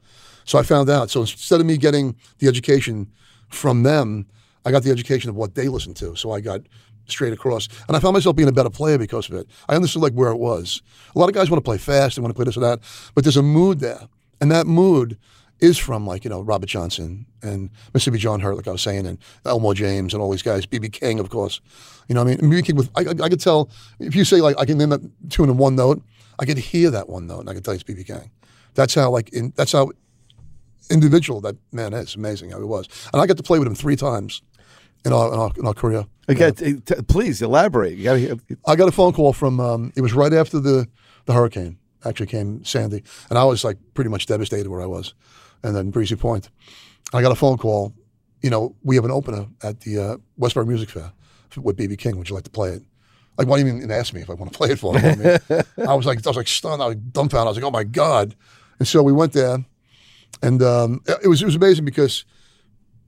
[0.45, 1.11] So I found out.
[1.11, 3.11] So instead of me getting the education
[3.49, 4.27] from them,
[4.67, 6.17] I got the education of what they listened to.
[6.17, 6.61] So I got
[7.07, 7.69] straight across.
[7.87, 9.49] And I found myself being a better player because of it.
[9.69, 10.83] I understood like where it was.
[11.15, 12.81] A lot of guys want to play fast, they want to play this or that,
[13.15, 14.09] but there's a mood there.
[14.41, 15.17] And that mood
[15.61, 19.07] is from like, you know, Robert Johnson and Mississippi John Hurt, like I was saying,
[19.07, 20.91] and Elmore James and all these guys, B.B.
[20.91, 21.61] King, of course.
[22.09, 22.51] You know I mean?
[22.51, 22.63] B.B.
[22.63, 25.01] King, with, I, I, I could tell, if you say like, I can name that
[25.31, 26.03] tune in one note,
[26.39, 28.05] I could hear that one note and I could tell you it's B.B.
[28.05, 28.31] King.
[28.75, 29.93] That's how like, in, that's how
[30.91, 32.17] individual that man is.
[32.17, 32.89] Amazing how he was.
[33.13, 34.43] And I got to play with him three times
[35.07, 36.05] in our, in our, in our career.
[36.29, 37.97] Okay, t- t- please elaborate.
[37.97, 39.61] You gotta I got a phone call from.
[39.61, 40.89] Um, it was right after the
[41.27, 45.15] the hurricane actually came, Sandy, and I was like pretty much devastated where I was,
[45.63, 46.51] and then Breezy Point.
[47.15, 47.95] I got a phone call.
[48.43, 51.13] You know, we have an opener at the uh, Westbury Music Fair
[51.57, 52.19] with BB King.
[52.19, 52.83] Would you like to play it?
[53.39, 55.21] Like, why didn't you even ask me if I want to play it for him?
[55.21, 56.83] I, mean, I was like, I was like stunned.
[56.83, 57.47] I was dumbfounded.
[57.47, 58.35] I was like, oh my god!
[58.81, 59.65] And so we went there,
[60.43, 62.25] and um, it was it was amazing because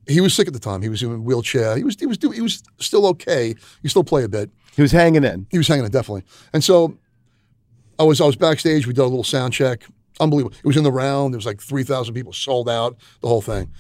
[0.08, 0.82] he was sick at the time.
[0.82, 1.76] He was in a wheelchair.
[1.76, 3.54] He was he was he was still okay.
[3.82, 4.50] He still play a bit.
[4.74, 5.46] He was hanging in.
[5.50, 6.24] He was hanging in definitely.
[6.52, 6.96] And so
[7.98, 8.86] I was I was backstage.
[8.86, 9.84] We did a little sound check.
[10.18, 10.56] Unbelievable.
[10.56, 11.34] It was in the round.
[11.34, 12.96] There was like three thousand people sold out.
[13.20, 13.70] The whole thing.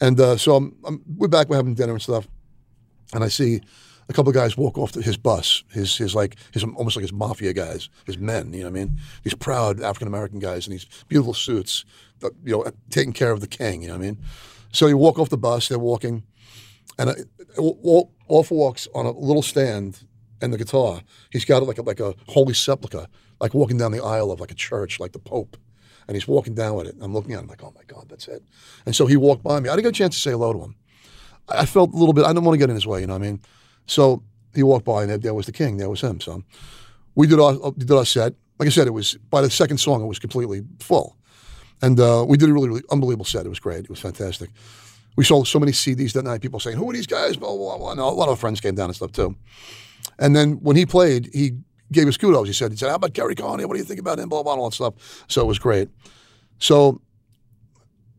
[0.00, 1.48] And uh, so I'm, I'm we're back.
[1.48, 2.28] We're having dinner and stuff.
[3.14, 3.60] And I see
[4.08, 5.64] a couple of guys walk off to his bus.
[5.70, 8.52] His his like his almost like his mafia guys, his men.
[8.52, 9.00] You know what I mean?
[9.22, 11.84] These proud African American guys in these beautiful suits.
[12.44, 13.82] You know, taking care of the king.
[13.82, 14.18] You know what I mean?
[14.72, 15.68] So you walk off the bus.
[15.68, 16.24] They're walking,
[16.98, 17.26] and
[17.56, 20.06] Wolf walks on a little stand
[20.40, 21.02] and the guitar.
[21.30, 23.06] He's got it like a, like a holy sepulcher,
[23.40, 25.56] like walking down the aisle of like a church, like the Pope.
[26.06, 26.96] And he's walking down with it.
[27.02, 28.42] I'm looking at him like, oh my God, that's it.
[28.86, 29.68] And so he walked by me.
[29.68, 30.76] I didn't get a chance to say hello to him.
[31.50, 33.12] I felt a little bit, I didn't want to get in his way, you know
[33.12, 33.40] what I mean?
[33.86, 34.22] So
[34.54, 36.18] he walked by and there, there was the king, there was him.
[36.20, 36.42] So
[37.14, 38.34] we did our, we did our set.
[38.58, 41.17] Like I said, it was, by the second song, it was completely full.
[41.82, 43.46] And uh, we did a really, really unbelievable set.
[43.46, 43.80] It was great.
[43.80, 44.50] It was fantastic.
[45.16, 46.40] We sold so many CDs that night.
[46.40, 47.90] People saying, "Who are these guys?" Blah blah blah.
[47.92, 49.36] And a lot of friends came down and stuff too.
[50.18, 51.58] And then when he played, he
[51.92, 52.46] gave us kudos.
[52.46, 53.64] He said, "He said, how about Gary Coney?
[53.64, 55.24] What do you think about him?" Blah blah, blah that stuff.
[55.28, 55.88] So it was great.
[56.58, 57.00] So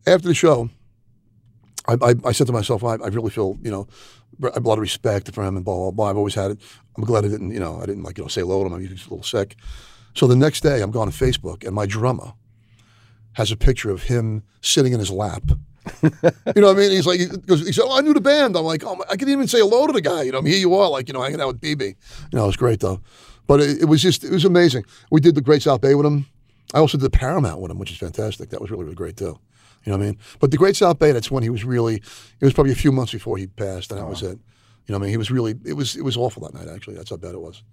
[0.08, 0.70] after the show,
[1.88, 3.88] I, I, I said to myself, I, I really feel, you know,
[4.44, 6.10] I have a lot of respect for him and blah blah blah.
[6.10, 6.60] I've always had it.
[6.98, 8.74] I'm glad I didn't, you know, I didn't like you know say hello to him.
[8.74, 9.56] I was a little sick.
[10.16, 12.34] So the next day, I'm going to Facebook, and my drummer
[13.34, 15.44] has a picture of him sitting in his lap.
[16.04, 16.92] you know what I mean?
[16.92, 19.06] He's like, he, goes, he said, "Oh, I knew the band." I'm like, "Oh, my,
[19.10, 20.90] I couldn't even say hello to the guy." You know, I mean, here you are,
[20.90, 21.82] like, you know, hanging out with BB.
[21.82, 21.96] You
[22.34, 23.02] know, it was great though.
[23.48, 24.86] But it, it was just, it was amazing.
[25.10, 26.28] We did the Great South Bay with him.
[26.74, 28.50] I also did the Paramount with him, which is fantastic.
[28.52, 29.40] That was really, really great too.
[29.86, 30.20] You know what I mean?
[30.40, 31.96] But the Great South Bay, that's when he was really.
[31.96, 34.38] It was probably a few months before he passed, and that was it.
[34.86, 35.56] You know, what I mean, he was really.
[35.66, 36.68] It was, it was awful that night.
[36.74, 37.64] Actually, that's how bad it was.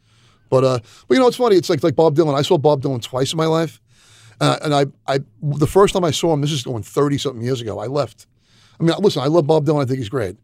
[0.49, 1.57] But, uh, but you know, it's funny.
[1.57, 2.35] It's like like Bob Dylan.
[2.35, 3.81] I saw Bob Dylan twice in my life.
[4.41, 7.43] Uh, and I, I, the first time I saw him, this is going thirty something
[7.43, 7.79] years ago.
[7.79, 8.27] I left.
[8.79, 9.83] I mean, listen, I love Bob Dylan.
[9.83, 10.37] I think he's great,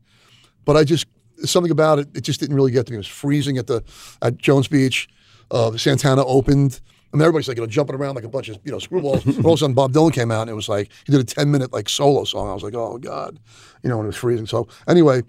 [0.64, 1.06] but I just
[1.44, 2.08] something about it.
[2.14, 2.96] It just didn't really get to me.
[2.96, 3.82] It was freezing at the
[4.22, 5.08] at Jones Beach.
[5.50, 6.80] Uh, Santana opened.
[7.12, 9.24] I mean, everybody's like, you know, jumping around like a bunch of, you know, screwballs.
[9.26, 11.20] but all of a sudden, Bob Dylan came out and it was like, he did
[11.20, 12.48] a 10 minute like solo song.
[12.48, 13.38] I was like, oh, God,
[13.82, 14.46] you know, when it was freezing.
[14.46, 15.22] So, anyway,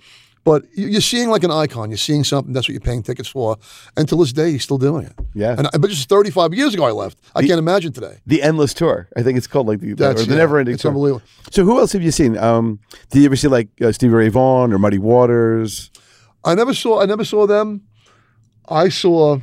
[0.43, 1.89] but you- you're seeing like an icon.
[1.89, 2.53] You're seeing something.
[2.53, 3.58] That's what you're paying tickets for.
[3.95, 5.13] And to this day, he's still doing it.
[5.34, 5.56] Yeah.
[5.58, 7.17] And I, but just 35 years ago, I left.
[7.36, 8.19] I can't imagine today.
[8.27, 9.08] The Endless Tour.
[9.15, 10.91] I think it's called like the, That's or the yeah, Never Ending It's Tour.
[10.91, 11.21] unbelievable.
[11.51, 12.38] So who else have you seen?
[12.38, 12.79] Um,
[13.10, 15.91] did you ever see like uh, Stevie Ray Vaughan or Muddy Waters?
[16.43, 17.01] I never saw.
[17.01, 17.82] I never saw them.
[18.67, 19.38] I saw.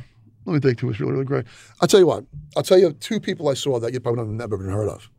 [0.45, 0.79] Let me think.
[0.79, 1.45] Who was really really great.
[1.81, 2.25] I'll tell you what.
[2.55, 5.09] I'll tell you two people I saw that you probably never even heard of,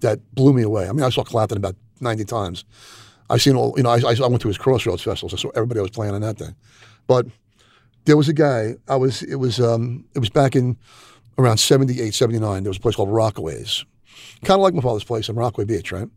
[0.00, 0.88] that blew me away.
[0.88, 2.64] I mean, I saw Clapton about ninety times.
[3.32, 3.74] I seen all.
[3.76, 5.34] You know, I, I went to his Crossroads festivals.
[5.34, 6.54] I saw everybody was playing on that thing.
[7.06, 7.26] But
[8.04, 8.74] there was a guy.
[8.88, 9.22] I was.
[9.22, 9.58] It was.
[9.60, 10.04] Um.
[10.14, 10.76] It was back in
[11.38, 12.62] around 78, 79.
[12.62, 13.84] There was a place called Rockaways,
[14.44, 16.08] kind of like my father's place in Rockaway Beach, right?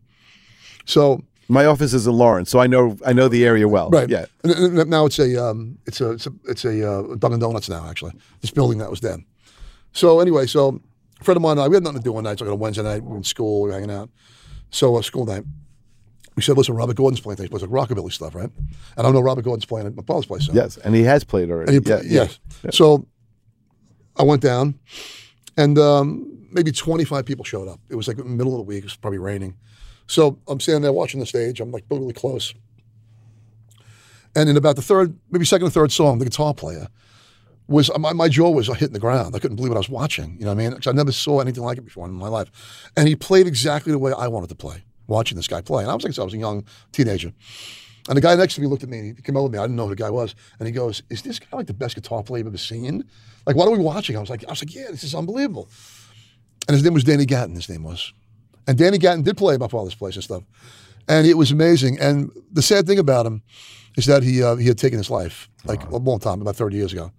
[0.85, 3.89] So My office is in Lawrence, so I know I know the area well.
[3.89, 4.09] Right.
[4.09, 4.25] Yeah.
[4.43, 7.39] And, and- and now it's a um, it's a it's a it's a uh, Dunkin'
[7.39, 7.87] Donuts now.
[7.89, 9.25] Actually, this building that was then.
[9.93, 10.81] So anyway, so
[11.21, 12.41] a friend of mine and I, we had nothing to do one night.
[12.41, 13.03] Like on a Wednesday night.
[13.03, 13.61] We were in school.
[13.61, 14.09] We were hanging out.
[14.71, 15.43] So uh, school night.
[16.35, 17.49] We said, listen, Robert Gordon's playing things.
[17.51, 18.49] It's like rockabilly stuff, right?
[18.49, 18.67] And
[18.97, 20.45] I don't know Robert Gordon's playing at my father's place.
[20.45, 20.53] So.
[20.53, 21.73] Yes, and he has played already.
[21.73, 22.27] He, yeah, yeah.
[22.63, 22.75] yes.
[22.75, 23.05] So
[24.17, 24.77] I went down,
[25.55, 27.79] and um, maybe 25 people showed up.
[27.89, 28.79] It was like middle of the week.
[28.79, 29.55] It was probably raining.
[30.07, 31.59] So I'm standing there watching the stage.
[31.61, 32.53] I'm like really close.
[34.35, 36.89] And in about the third, maybe second or third song, the guitar player
[37.67, 39.35] was my, my jaw was hitting the ground.
[39.35, 40.35] I couldn't believe what I was watching.
[40.37, 40.73] You know what I mean?
[40.73, 42.51] 'Cause I never saw anything like it before in my life.
[42.95, 45.83] And he played exactly the way I wanted to play, watching this guy play.
[45.83, 47.31] And I was like, so I was a young teenager.
[48.07, 48.99] And the guy next to me looked at me.
[48.99, 49.57] And he came over to me.
[49.57, 50.35] I didn't know who the guy was.
[50.59, 53.03] And he goes, "Is this guy like the best guitar player you've ever seen?
[53.47, 55.69] Like, what are we watching?" I was like, "I was like, yeah, this is unbelievable."
[56.67, 57.55] And his name was Danny Gatton.
[57.55, 58.13] His name was,
[58.67, 60.43] and Danny Gatton did play at my father's place and stuff,
[61.07, 61.99] and it was amazing.
[61.99, 63.41] And the sad thing about him
[63.97, 66.75] is that he uh, he had taken his life like a long time, about thirty
[66.75, 67.11] years ago,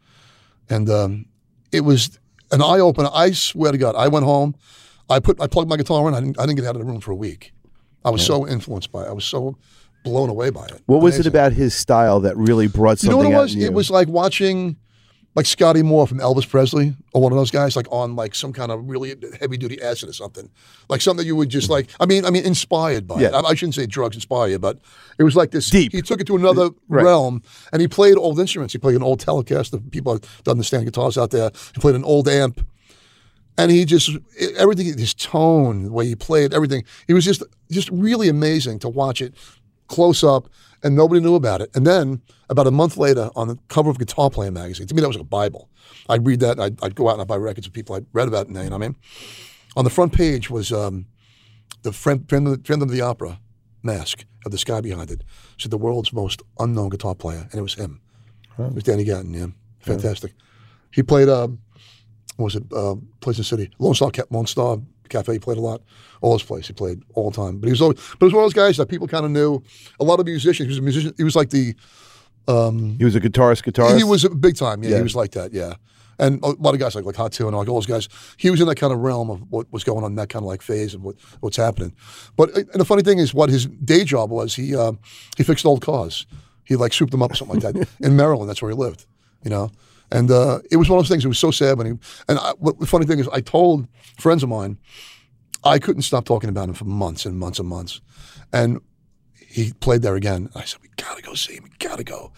[0.70, 1.27] and um,
[1.72, 2.18] it was
[2.53, 3.09] an eye opener.
[3.12, 4.55] I swear to God, I went home,
[5.09, 6.14] I put I plugged my guitar in.
[6.14, 7.53] I didn't I didn't get out of the room for a week.
[8.07, 9.09] I was so influenced by it.
[9.09, 9.57] I was so
[10.05, 10.81] blown away by it.
[10.87, 13.16] What was it about his style that really brought something?
[13.19, 13.57] You know what it was?
[13.57, 14.77] It was like watching
[15.35, 18.53] like Scotty Moore from Elvis Presley or one of those guys, like on like some
[18.55, 20.49] kind of really heavy duty acid or something.
[20.88, 23.21] Like something that you would just like I mean, I mean inspired by it.
[23.23, 23.29] Yeah.
[23.31, 24.79] I, I shouldn't say drugs inspire you, but
[25.19, 25.92] it was like this Deep.
[25.92, 27.05] he took it to another Right.
[27.05, 27.42] realm
[27.73, 28.73] and he played old instruments.
[28.73, 29.90] He played an old Telecaster.
[29.90, 31.51] People that understand guitars out there.
[31.75, 32.66] He played an old amp.
[33.59, 34.11] And he just
[34.57, 36.85] everything, his tone, the way he played, everything.
[37.09, 39.35] It was just just really amazing to watch it
[39.88, 40.49] close up,
[40.83, 41.71] and nobody knew about it.
[41.75, 45.01] And then about a month later, on the cover of Guitar Player magazine, to me
[45.01, 45.71] that was like a Bible.
[46.09, 48.07] I'd read that, and I'd, I'd go out and I'd buy records of people I'd
[48.12, 48.49] read about.
[48.49, 48.97] You know what I mean?
[49.77, 51.07] On the front page was um,
[51.83, 53.40] the friend, friend, of the, friend of the opera
[53.83, 55.23] mask of the sky behind it
[55.59, 58.01] said the world's most unknown guitar player, and it was him.
[58.59, 59.35] It was Danny Gatton.
[59.35, 59.47] Yeah,
[59.81, 60.35] fantastic.
[60.90, 61.29] He played.
[61.29, 61.61] Um,
[62.44, 62.64] was it?
[62.72, 65.33] Uh, Place in the City, Lone Star, Lone Star Cafe.
[65.33, 65.83] He played a lot.
[66.20, 67.59] All his plays he played all the time.
[67.59, 69.31] But he was always, but he was one of those guys that people kind of
[69.31, 69.62] knew.
[70.01, 70.66] A lot of musicians.
[70.66, 71.12] He was a musician.
[71.16, 71.75] He was like the
[72.46, 73.96] He was a guitarist, guitarist.
[73.99, 74.83] he was a big time.
[74.83, 74.96] Yeah, Yeah.
[74.99, 75.53] he was like that.
[75.53, 75.75] Yeah,
[76.18, 78.09] and a lot of guys like like Hot Two and like all those guys.
[78.37, 80.42] He was in that kind of realm of what was going on in that kind
[80.44, 81.92] of like phase of what what's happening.
[82.37, 84.92] But uh, and the funny thing is, what his day job was, he uh,
[85.37, 86.27] he fixed old cars.
[86.64, 88.49] He like souped them up or something like that in Maryland.
[88.49, 89.07] That's where he lived.
[89.44, 89.70] You know.
[90.11, 91.25] And uh, it was one of those things.
[91.25, 91.92] It was so sad when he.
[92.29, 93.88] And I, what, the funny thing is, I told
[94.19, 94.79] friends of mine,
[95.64, 98.01] I couldn't stop talking about him for months and months and months.
[98.53, 98.81] And
[99.35, 100.51] he played there again.
[100.55, 101.64] I said, "We gotta go see him.
[101.64, 102.33] We gotta go."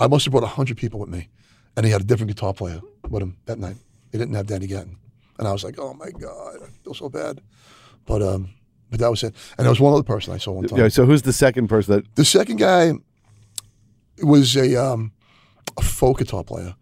[0.00, 1.28] I must have brought hundred people with me,
[1.76, 3.76] and he had a different guitar player with him that night.
[4.10, 4.96] He didn't have Danny Gatton,
[5.38, 7.40] and I was like, "Oh my god, I feel so bad."
[8.06, 8.50] But um,
[8.90, 9.34] but that was it.
[9.56, 10.78] And there was one other person I saw one time.
[10.78, 12.14] Yeah, so who's the second person that?
[12.14, 12.92] The second guy
[14.22, 15.12] was a um,
[15.76, 16.74] a folk guitar player,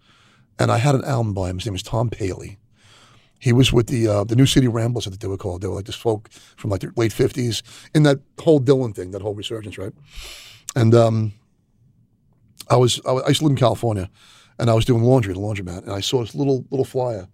[0.60, 1.58] and I had an album by him.
[1.58, 2.58] His name was Tom Paley.
[3.38, 5.62] He was with the uh, the New City Ramblers, I think they were called.
[5.62, 7.62] They were like this folk from like the late fifties
[7.94, 9.94] in that whole Dylan thing, that whole resurgence, right?
[10.76, 11.32] And um,
[12.68, 14.10] I was I, was, I used to live in California,
[14.58, 17.26] and I was doing laundry at a laundromat, and I saw this little little flyer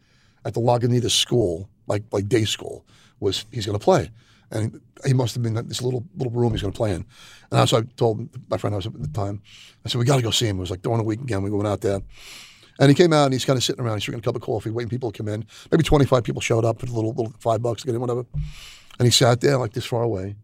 [0.44, 2.86] at the Lagunitas school, like like day school,
[3.18, 4.10] was he's going to play,
[4.52, 7.04] and he must have been in this little little room he's going to play in.
[7.50, 9.42] And I so I told my friend I was at the time,
[9.84, 10.58] I said we got to go see him.
[10.58, 11.42] It was like during the week again.
[11.42, 12.00] We went out there,
[12.78, 13.96] and he came out and he's kind of sitting around.
[13.96, 15.44] He's drinking a cup of coffee, waiting people to come in.
[15.70, 18.00] Maybe twenty five people showed up for a little little five bucks to get in,
[18.00, 18.24] whatever.
[18.98, 20.36] And he sat there like this far away,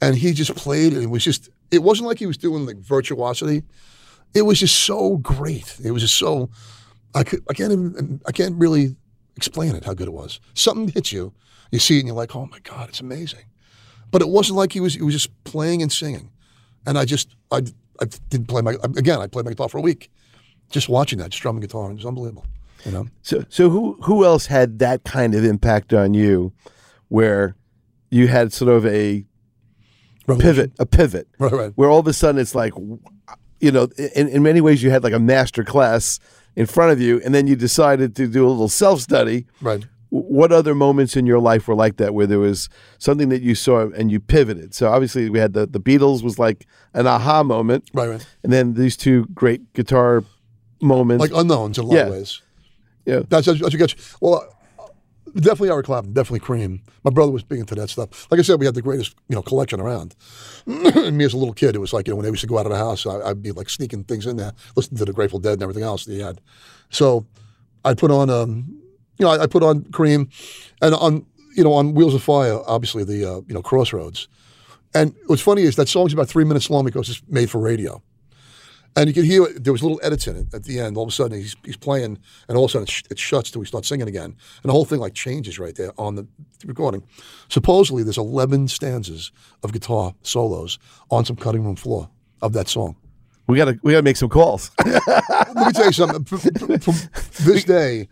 [0.00, 0.92] and he just played.
[0.92, 3.62] And it was just it wasn't like he was doing like virtuosity.
[4.34, 5.76] It was just so great.
[5.82, 6.50] It was just so
[7.14, 8.96] I could I can't even I can't really
[9.36, 10.40] explain it how good it was.
[10.54, 11.32] Something hits you,
[11.70, 13.44] you see it and you're like, oh my god, it's amazing.
[14.10, 16.30] But it wasn't like he was he was just playing and singing,
[16.86, 17.62] and I just I
[18.00, 20.10] I didn't play my again I played my guitar for a week,
[20.70, 22.46] just watching that strumming guitar and it was unbelievable.
[22.86, 26.52] You know, So so who who else had that kind of impact on you,
[27.08, 27.54] where
[28.10, 29.24] you had sort of a
[30.38, 31.72] pivot, a pivot, Right, right.
[31.74, 32.72] where all of a sudden it's like,
[33.60, 36.18] you know, in, in many ways you had like a master class
[36.56, 39.46] in front of you, and then you decided to do a little self study.
[39.60, 39.84] right.
[40.12, 43.54] What other moments in your life were like that, where there was something that you
[43.54, 44.74] saw and you pivoted?
[44.74, 48.26] So obviously we had the the Beatles was like an aha moment, Right, right.
[48.42, 50.24] and then these two great guitar
[50.82, 51.20] moments.
[51.22, 52.02] Like unknowns in a lot Yeah.
[52.06, 52.42] of ways.
[53.06, 53.20] Yeah.
[53.28, 53.94] That's that's what you get.
[54.20, 54.46] Well,
[55.34, 56.82] definitely Eric Clapton, definitely Cream.
[57.04, 58.30] My brother was big into that stuff.
[58.30, 60.14] Like I said, we had the greatest you know collection around.
[60.66, 62.46] and me as a little kid, it was like you know when they used to
[62.46, 65.04] go out of the house, I, I'd be like sneaking things in there, listening to
[65.04, 66.40] the Grateful Dead and everything else that he had.
[66.90, 67.26] So
[67.84, 68.76] I put on um,
[69.18, 70.28] you know, I, I put on Cream,
[70.82, 74.28] and on you know on Wheels of Fire, obviously the uh, you know Crossroads.
[74.92, 78.02] And what's funny is that song's about three minutes long because it's made for radio.
[78.96, 79.62] And you can hear it.
[79.62, 80.96] there was little edits in it at the end.
[80.96, 83.18] All of a sudden he's, he's playing, and all of a sudden it, sh- it
[83.18, 84.24] shuts till he starts singing again,
[84.62, 86.26] and the whole thing like changes right there on the
[86.66, 87.02] recording.
[87.48, 89.30] Supposedly there's 11 stanzas
[89.62, 90.78] of guitar solos
[91.10, 92.10] on some cutting room floor
[92.42, 92.96] of that song.
[93.46, 94.70] we gotta we gotta make some calls.
[94.84, 96.24] Let me tell you something.
[96.24, 96.38] From,
[96.78, 97.10] from-
[97.44, 98.08] this day,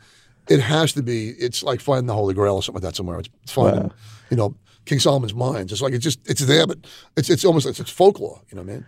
[0.49, 1.31] it has to be.
[1.31, 3.19] It's like finding the Holy Grail or something like that somewhere.
[3.19, 3.91] It's finding,
[4.31, 5.73] you know, King Solomon's mines.
[5.73, 6.79] It's like it's just it's there, but
[7.17, 8.41] it's it's almost like it's folklore.
[8.51, 8.87] You know what I mean?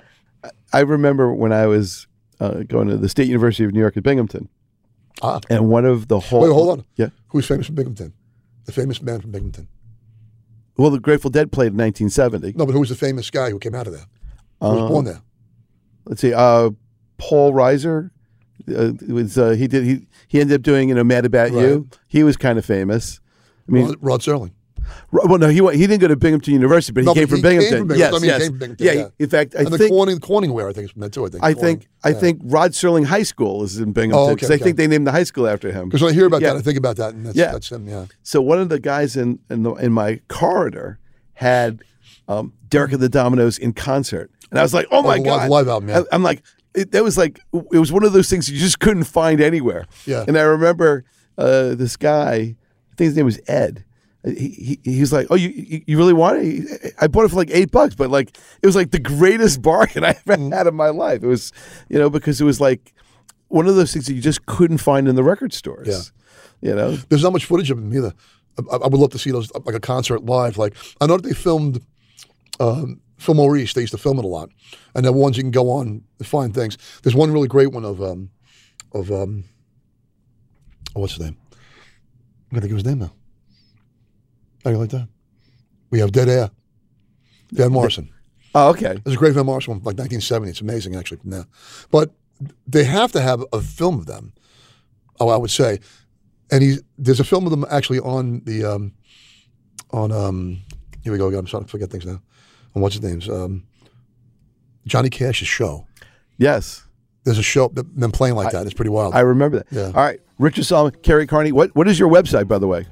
[0.72, 2.07] I remember when I was
[2.38, 4.49] uh, going to the State University of New York at Binghamton,
[5.22, 5.41] Ah.
[5.51, 6.84] and one of the whole Wait, hold on.
[6.97, 7.09] yeah.
[7.28, 8.12] Who's famous from Binghamton?
[8.64, 9.68] The famous man from Binghamton.
[10.76, 12.55] Well, the Grateful Dead played in 1970.
[12.57, 14.07] No, but who was the famous guy who came out of there?
[14.61, 15.20] Who was born there?
[16.07, 16.70] Let's see, uh,
[17.18, 18.11] Paul Reiser.
[18.68, 21.88] Uh, was uh, he did he he ended up doing you know Mad About You.
[22.07, 23.18] He was kind of famous.
[23.68, 24.53] I mean, Rod, Rod Serling.
[25.12, 27.30] Well, no, he wa- he didn't go to Binghamton University, but he No, came but
[27.30, 27.78] from he came Binghamton.
[27.78, 27.99] from Binghamton.
[27.99, 28.38] Yes, I mean, he yes.
[28.43, 29.09] came from Binghamton, yeah, yeah.
[29.18, 31.24] In fact, I and the think Corning, Corningware, I think, is from there too.
[31.26, 31.43] I think.
[31.43, 34.57] I think I think Rod Serling High School is in Binghamton Oh, okay, because I
[34.57, 35.88] think they named the high school after him.
[35.88, 36.55] because when I hear about Yeah.
[36.55, 37.53] that, I think about that, and that's, Yeah.
[37.53, 37.86] that's him.
[37.88, 38.07] Yeah.
[38.22, 40.99] So one of the guys in in, the, in my corridor
[41.34, 41.82] had
[42.28, 45.41] um, Derek of the Dominos in concert, and I was like, "Oh my the live-
[45.41, 46.03] god!" live album, yeah.
[46.12, 46.43] I, am like,
[46.74, 47.41] it, that was like
[47.72, 49.86] it was one of those things you just couldn't find anywhere.
[50.07, 50.24] Yeah.
[50.28, 51.05] And I remember
[51.36, 53.84] uh, this guy, I think his name was Ed.
[54.24, 56.92] He, he, he was like, "Oh, you you really want it?
[57.00, 60.04] I bought it for like eight bucks, but like it was like the greatest bargain
[60.04, 60.52] I ever Mm.
[60.54, 61.22] had in my life.
[61.22, 61.52] It was,
[61.88, 62.92] you know, because it was like
[63.48, 65.88] one of those things that you just couldn't find in the record stores.
[65.88, 66.70] Yeah.
[66.70, 68.12] You know, There's not much footage of him either.
[68.70, 70.58] I, I would love to see those like a concert live.
[70.58, 71.80] Like I know that they filmed
[72.60, 73.74] um, Fillmore East.
[73.74, 74.50] They used to film it a lot,
[74.94, 76.76] and then ones you can go on and find things.
[77.02, 78.28] There's one really great one of um,
[78.92, 79.44] of um,
[80.92, 81.36] what's his name?
[81.52, 83.12] I'm gonna think of his name now.
[84.64, 85.08] How do you like that?
[85.90, 86.50] We have Dead Air.
[87.52, 88.11] Van Morrison.
[88.54, 88.98] Oh, okay.
[89.04, 90.50] There's a great Van Morrison one, like 1970.
[90.50, 91.18] It's amazing, actually.
[91.18, 91.44] from now,
[91.90, 92.12] but
[92.66, 94.32] they have to have a film of them.
[95.18, 95.78] Oh, I would say,
[96.50, 98.92] and he there's a film of them actually on the um,
[99.90, 100.58] on um,
[101.02, 101.40] here we go again.
[101.40, 102.20] I'm starting to forget things now.
[102.74, 103.64] On what's his name's um,
[104.86, 105.86] Johnny Cash's show.
[106.38, 106.84] Yes.
[107.24, 108.64] There's a show them playing like that.
[108.64, 109.14] It's pretty wild.
[109.14, 109.66] I remember that.
[109.70, 109.86] Yeah.
[109.88, 110.20] All right.
[110.38, 111.52] Richard Solomon, Kerry Kearney.
[111.52, 112.86] What What is your website, by the way?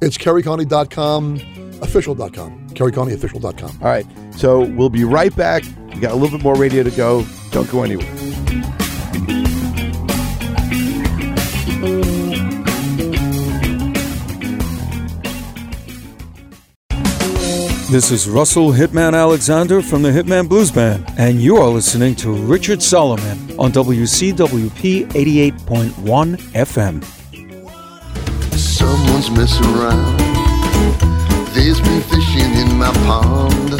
[0.00, 3.78] It's kerrykearney.com, official.com, kerrykearneyofficial.com.
[3.82, 4.06] All right.
[4.34, 5.64] So we'll be right back.
[5.94, 7.24] We got a little bit more radio to go.
[7.50, 8.08] Don't go anywhere.
[17.90, 22.30] This is Russell Hitman Alexander from the Hitman Blues Band, and you are listening to
[22.32, 27.19] Richard Solomon on WCWP 88.1 FM.
[28.80, 30.18] Someone's messing around.
[31.52, 33.72] There's been fishing in my pond.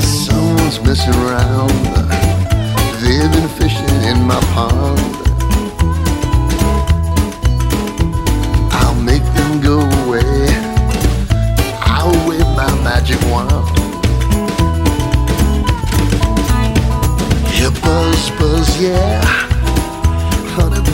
[0.00, 1.72] Someone's messing around.
[3.02, 5.00] They've been fishing in my pond.
[8.72, 10.46] I'll make them go away.
[11.82, 13.50] I'll wave my magic wand.
[17.58, 19.39] Yeah, buzz, buzz, yeah.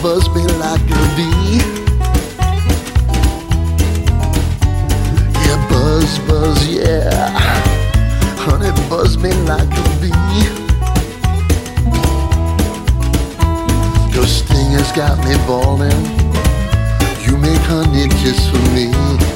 [0.06, 1.58] Buzz me like a bee.
[5.44, 7.32] Yeah, buzz, buzz, yeah.
[8.38, 10.14] Honey buzz me like a bee.
[14.14, 16.04] Your sting has got me balling.
[17.26, 19.35] You make honey just for me.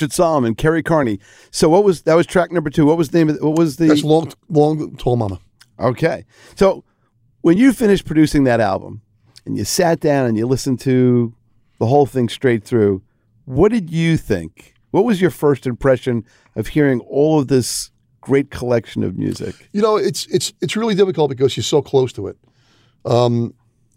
[0.00, 1.18] Richard Solomon, Kerry Kearney.
[1.50, 2.14] So what was that?
[2.14, 2.86] Was track number two?
[2.86, 3.28] What was the name?
[3.28, 3.88] Of, what was the?
[3.88, 5.38] That's long, long, tall mama.
[5.78, 6.24] Okay.
[6.56, 6.84] So
[7.42, 9.02] when you finished producing that album
[9.44, 11.34] and you sat down and you listened to
[11.78, 13.02] the whole thing straight through,
[13.44, 14.74] what did you think?
[14.90, 16.24] What was your first impression
[16.56, 17.90] of hearing all of this
[18.22, 19.54] great collection of music?
[19.72, 22.38] You know, it's it's it's really difficult because you're so close to it.
[23.04, 23.52] Um,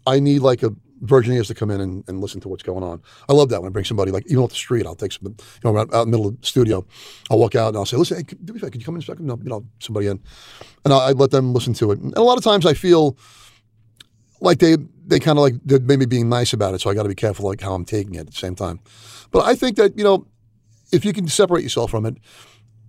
[0.06, 0.70] I need like a
[1.00, 3.02] virgin ears to come in and, and listen to what's going on.
[3.28, 4.86] I love that when I bring somebody like even off the street.
[4.86, 6.86] I'll take some, you know, out, out in the middle of the studio.
[7.30, 9.26] I'll walk out and I'll say, "Listen, hey, could, could you come in a second?
[9.26, 10.20] No, you know, somebody in,
[10.84, 11.98] and I, I let them listen to it.
[11.98, 13.16] And a lot of times I feel
[14.40, 14.76] like they
[15.06, 17.14] they kind of like they're maybe being nice about it, so I got to be
[17.14, 18.80] careful like how I'm taking it at the same time.
[19.30, 20.26] But I think that you know,
[20.92, 22.16] if you can separate yourself from it,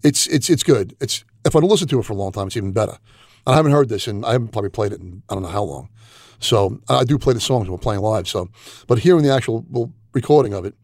[0.03, 0.95] it's it's it's good.
[0.99, 2.97] It's if I don't listen to it for a long time, it's even better.
[3.45, 5.49] And I haven't heard this, and I haven't probably played it in I don't know
[5.49, 5.89] how long.
[6.39, 8.27] So I do play the songs when we're playing live.
[8.27, 8.49] So,
[8.88, 10.75] but hearing the actual well, recording of it,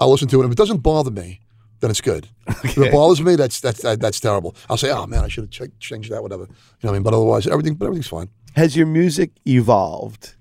[0.00, 0.46] I'll listen to it.
[0.46, 1.40] If it doesn't bother me,
[1.80, 2.28] then it's good.
[2.46, 4.54] If it bothers me, that's that's that, that's terrible.
[4.70, 6.44] I'll say, oh man, I should have ch- changed that, whatever.
[6.44, 7.02] You know what I mean?
[7.02, 8.28] But otherwise, everything, but everything's fine.
[8.54, 10.34] Has your music evolved?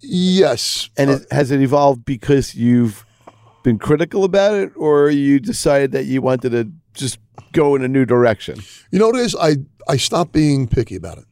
[0.00, 3.04] Yes, And Uh, it, has it evolved because you've
[3.62, 7.18] been critical about it, or you decided that you wanted to just
[7.52, 8.58] go in a new direction?
[8.90, 9.34] You know what it is?
[9.34, 9.56] I
[9.88, 11.24] I stopped being picky about it.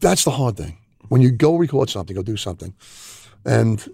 [0.00, 0.78] That's the hard thing.
[1.08, 2.74] When you go record something, go do something,
[3.44, 3.86] and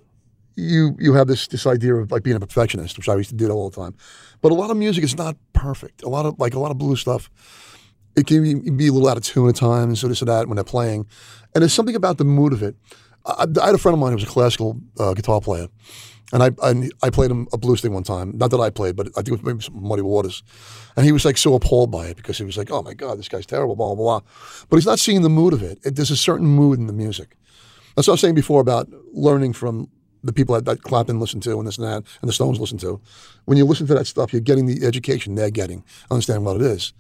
[0.57, 3.37] you you have this this idea of like being a perfectionist, which I used to
[3.37, 3.95] do all the time.
[4.41, 6.03] But a lot of music is not perfect.
[6.03, 7.31] A lot of like a lot of blues stuff,
[8.17, 10.49] it can be, be a little out of tune at times, or this or that
[10.49, 11.07] when they're playing.
[11.55, 12.77] And there's something about the mood of it.
[13.27, 15.69] I, I had a friend of mine who was a classical uh, guitar player,
[16.33, 18.37] and I, I I played him a blues thing one time.
[18.37, 20.43] Not that I played, but I think it was maybe some Muddy Waters.
[20.97, 23.19] And he was like so appalled by it because he was like, "Oh my God,
[23.19, 24.21] this guy's terrible." Blah blah blah.
[24.69, 25.79] But he's not seeing the mood of it.
[25.85, 27.37] it there's a certain mood in the music.
[27.95, 29.89] That's what I was saying before about learning from
[30.25, 32.81] the people that, that Clapton listened to and this and that, and the Stones listened
[32.81, 33.01] to.
[33.45, 36.63] When you listen to that stuff, you're getting the education they're getting, understand what it
[36.63, 36.95] is.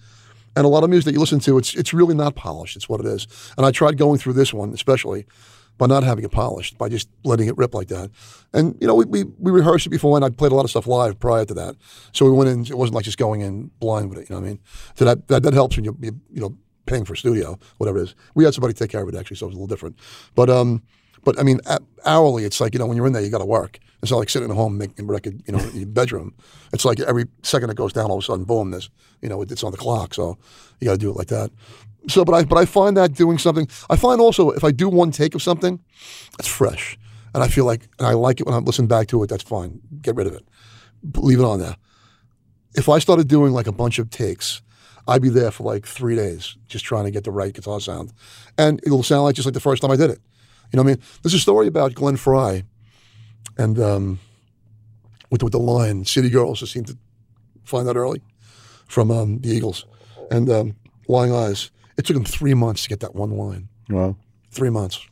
[0.56, 2.76] And a lot of music that you listen to, it's it's really not polished.
[2.76, 3.26] It's what it is.
[3.56, 5.26] And I tried going through this one, especially
[5.78, 8.10] by not having it polished, by just letting it rip like that.
[8.52, 10.70] And you know, we we, we rehearsed it before, and I played a lot of
[10.70, 11.76] stuff live prior to that.
[12.12, 12.60] So we went in.
[12.62, 14.30] It wasn't like just going in blind with it.
[14.30, 14.60] You know what I mean?
[14.94, 16.56] So that that, that helps when you, you know
[16.86, 18.14] paying for studio, whatever it is.
[18.34, 19.98] We had somebody take care of it actually, so it was a little different.
[20.34, 20.82] But um,
[21.24, 21.60] but I mean,
[22.04, 23.78] hourly, it's like you know when you're in there, you got to work.
[24.02, 26.34] It's not like sitting at home making record, you know, in your bedroom.
[26.74, 28.90] It's like every second it goes down, all of a sudden, boom, there's
[29.22, 30.14] you know it's on the clock.
[30.14, 30.38] So
[30.80, 31.50] you got to do it like that.
[32.08, 33.68] So, but I but I find that doing something.
[33.88, 35.80] I find also if I do one take of something,
[36.38, 36.98] it's fresh,
[37.34, 39.28] and I feel like and I like it when I listen back to it.
[39.30, 39.80] That's fine.
[40.02, 40.46] Get rid of it.
[41.16, 41.76] Leave it on there.
[42.74, 44.60] If I started doing like a bunch of takes,
[45.06, 48.12] I'd be there for like three days just trying to get the right guitar sound,
[48.58, 50.20] and it'll sound like just like the first time I did it.
[50.72, 51.02] You know what I mean?
[51.22, 52.64] There's a story about Glenn Frey,
[53.56, 54.18] and um,
[55.30, 56.98] with with the line "City Girls," I seem to
[57.64, 58.22] find that early
[58.88, 59.86] from um, the Eagles,
[60.30, 60.76] and um,
[61.08, 63.68] "Lying Eyes." It took him three months to get that one line.
[63.88, 64.16] Wow.
[64.50, 65.06] Three months.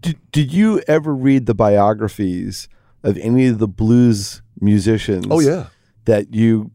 [0.00, 2.68] Did, did you ever read the biographies
[3.02, 5.26] of any of the blues musicians?
[5.30, 5.66] Oh yeah.
[6.04, 6.70] that you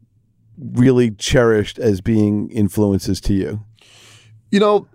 [0.57, 3.63] really cherished as being influences to you?
[4.51, 4.87] You know,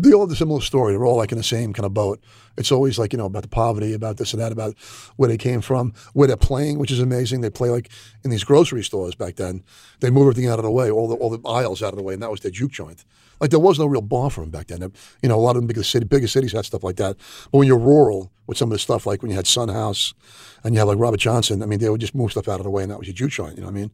[0.00, 0.92] they all have a similar story.
[0.92, 2.22] They're all like in the same kind of boat.
[2.56, 4.76] It's always like, you know, about the poverty, about this and that, about
[5.16, 7.40] where they came from, where they're playing, which is amazing.
[7.40, 7.90] They play like
[8.24, 9.62] in these grocery stores back then.
[10.00, 12.02] They move everything out of the way, all the all the aisles out of the
[12.02, 13.04] way, and that was their juke joint.
[13.40, 14.92] Like there was no real bar for them back then.
[15.22, 17.16] You know, a lot of them bigger city, bigger cities had stuff like that.
[17.52, 20.12] But when you're rural with some of the stuff, like when you had Sun House
[20.64, 22.64] and you had like Robert Johnson, I mean, they would just move stuff out of
[22.64, 23.54] the way, and that was your juke joint.
[23.54, 23.90] You know what I mean?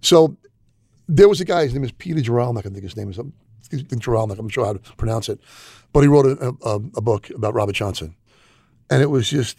[0.00, 0.36] So
[1.08, 3.18] there was a guy, his name is Peter Guralnick, I think his name is.
[3.72, 3.88] I'm
[4.26, 5.40] not sure how to pronounce it.
[5.92, 8.14] But he wrote a, a, a book about Robert Johnson.
[8.88, 9.58] And it was just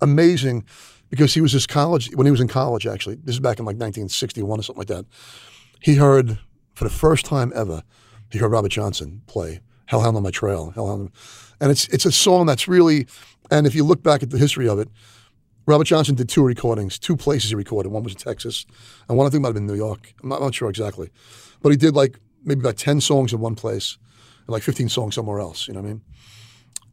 [0.00, 0.64] amazing
[1.10, 3.64] because he was this college, when he was in college, actually, this is back in
[3.64, 5.04] like 1961 or something like that.
[5.80, 6.38] He heard,
[6.74, 7.82] for the first time ever,
[8.30, 10.70] he heard Robert Johnson play Hellhound on My Trail.
[10.70, 11.10] Hellhound.
[11.60, 13.06] And it's, it's a song that's really,
[13.50, 14.88] and if you look back at the history of it,
[15.66, 17.90] Robert Johnson did two recordings, two places he recorded.
[17.90, 18.66] One was in Texas,
[19.08, 20.12] and one I think might have been New York.
[20.22, 21.10] I'm not, I'm not sure exactly.
[21.62, 23.98] But he did like maybe about 10 songs in one place
[24.46, 26.02] and like 15 songs somewhere else, you know what I mean?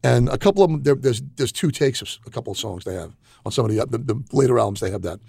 [0.03, 2.83] And a couple of them, there, there's there's two takes of a couple of songs
[2.83, 4.79] they have on some of the, the, the later albums.
[4.79, 5.19] They have that,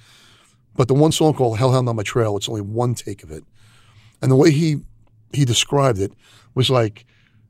[0.75, 3.45] but the one song called "Hellhound on My Trail," it's only one take of it,
[4.23, 4.81] and the way he
[5.35, 6.13] he described it
[6.55, 7.05] was like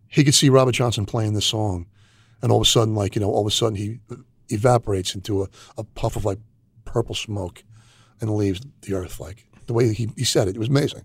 [0.08, 1.86] he could see Robert Johnson playing this song,
[2.42, 4.00] and all of a sudden, like you know, all of a sudden he
[4.48, 5.48] evaporates into a,
[5.78, 6.38] a puff of like
[6.84, 7.62] purple smoke,
[8.20, 9.20] and leaves the earth.
[9.20, 11.04] Like the way he, he said it, it was amazing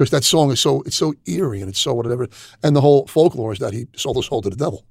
[0.00, 2.26] because that song is so it's so eerie and it's so whatever,
[2.62, 4.86] and the whole folklore is that he sold his soul to the devil,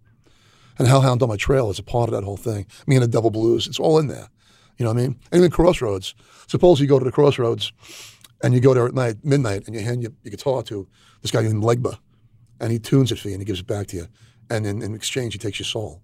[0.78, 2.68] and Hellhound on My Trail is a part of that whole thing.
[2.86, 4.30] Me and the Devil Blues, it's all in there.
[4.78, 5.20] You know what I mean?
[5.32, 6.14] And even Crossroads.
[6.46, 7.74] Suppose you go to the Crossroads,
[8.44, 10.88] and you go there at night, midnight, and you hand your, your guitar to
[11.24, 11.98] this guy named Legba,
[12.60, 14.08] and he tunes it for you and he gives it back to you,
[14.52, 16.04] and in, in exchange he takes your soul.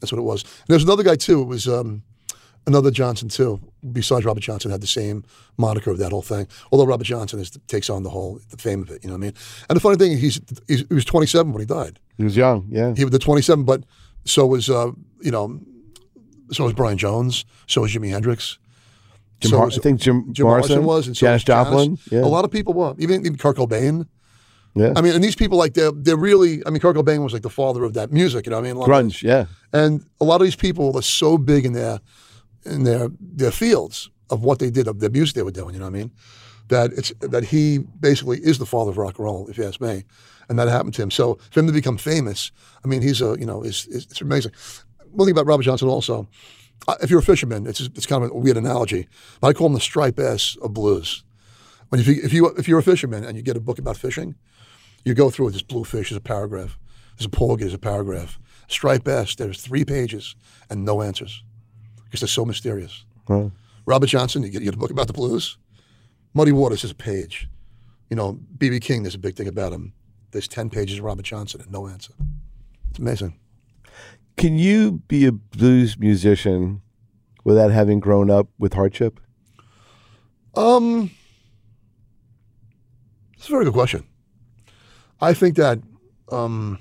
[0.00, 0.44] That's what it was.
[0.44, 1.42] And there's another guy too.
[1.42, 2.04] It was um,
[2.66, 3.60] another Johnson too.
[3.92, 5.24] Besides Robert Johnson, had the same
[5.58, 6.46] moniker of that whole thing.
[6.72, 9.02] Although Robert Johnson is, takes on the whole the fame of it.
[9.04, 9.34] You know what I mean?
[9.68, 11.98] And the funny thing, he's, he's he was 27 when he died.
[12.16, 12.94] He was young, yeah.
[12.96, 13.84] He was the 27, but
[14.24, 14.90] so was uh,
[15.20, 15.60] you know,
[16.52, 17.44] so was Brian Jones.
[17.66, 18.58] So was Jimi Hendrix.
[19.40, 21.44] Jim so Har- was- I think Jim, Jim Morrison, Morrison was, and so Janis.
[21.44, 21.98] Joplin.
[22.10, 22.20] Yeah.
[22.20, 24.06] A lot of people were, even, even Kurt Cobain.
[24.74, 24.92] yeah.
[24.96, 26.62] I mean, and these people like they're they're really.
[26.66, 28.46] I mean, Kurt Cobain was like the father of that music.
[28.46, 29.46] You know, what I mean, Grunge, yeah.
[29.72, 32.00] and a lot of these people are so big in their
[32.64, 35.74] in their their fields of what they did of the abuse they were doing.
[35.74, 36.10] You know what I mean?
[36.68, 39.80] That it's that he basically is the father of rock and roll, if you ask
[39.80, 40.04] me,
[40.48, 41.10] and that happened to him.
[41.10, 42.52] So for him to become famous,
[42.84, 44.52] I mean, he's a you know, is it's amazing.
[45.10, 46.28] One thing about Robert Johnson also,
[46.88, 49.08] uh, if you're a fisherman, it's it's kind of a weird analogy,
[49.40, 51.22] but I call him the striped bass of blues.
[51.90, 53.98] When if you if you if you're a fisherman and you get a book about
[53.98, 54.34] fishing,
[55.04, 55.50] you go through it.
[55.52, 56.78] There's bluefish, there's a paragraph.
[57.16, 58.40] There's a porgy, there's a paragraph.
[58.66, 60.34] Striped bass, there's three pages
[60.70, 61.44] and no answers
[62.14, 63.04] because they're so mysterious.
[63.26, 63.50] Wow.
[63.86, 65.58] Robert Johnson, you get, you get a book about the blues.
[66.32, 67.48] Muddy Waters is a page.
[68.08, 68.78] You know, B.B.
[68.78, 69.94] King, there's a big thing about him.
[70.30, 72.12] There's 10 pages of Robert Johnson and no answer.
[72.90, 73.36] It's amazing.
[74.36, 76.82] Can you be a blues musician
[77.42, 79.18] without having grown up with hardship?
[80.54, 81.10] Um,
[83.36, 84.06] it's a very good question.
[85.20, 85.80] I think that
[86.30, 86.78] um,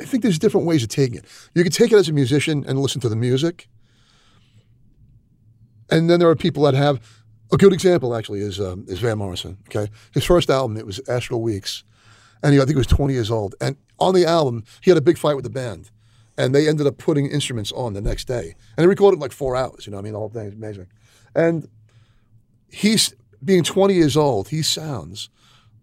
[0.00, 1.24] I think there's different ways of taking it.
[1.54, 3.68] You can take it as a musician and listen to the music,
[5.90, 7.00] and then there are people that have
[7.52, 8.14] a good example.
[8.14, 9.58] Actually, is um, is Van Morrison.
[9.68, 11.84] Okay, his first album it was Astral Weeks,
[12.42, 13.54] and he, I think he was 20 years old.
[13.60, 15.90] And on the album, he had a big fight with the band,
[16.38, 19.56] and they ended up putting instruments on the next day, and they recorded like four
[19.56, 19.86] hours.
[19.86, 20.86] You know, I mean, the whole thing is amazing.
[21.34, 21.68] And
[22.68, 24.48] he's being 20 years old.
[24.48, 25.28] He sounds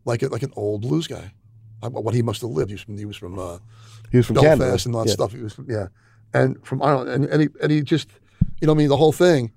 [0.06, 1.34] like a, like an old blues guy.
[1.82, 2.70] What he must have lived.
[2.70, 3.58] He was from, he was from uh,
[4.12, 4.82] He was from Belfast Canada.
[4.86, 5.14] and all that Yeah.
[5.14, 5.32] stuff.
[5.34, 5.88] He was from, yeah,
[6.34, 8.10] and from Ireland, and and he, and he just,
[8.62, 9.52] you know, what I mean, the whole thing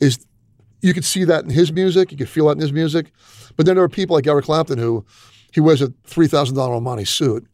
[0.00, 0.18] is
[0.82, 3.10] you could see that in his music, you could feel that in his music,
[3.56, 5.04] but then there are people like Eric Clapton who
[5.52, 7.46] he wears a three thousand dollar Armani suit,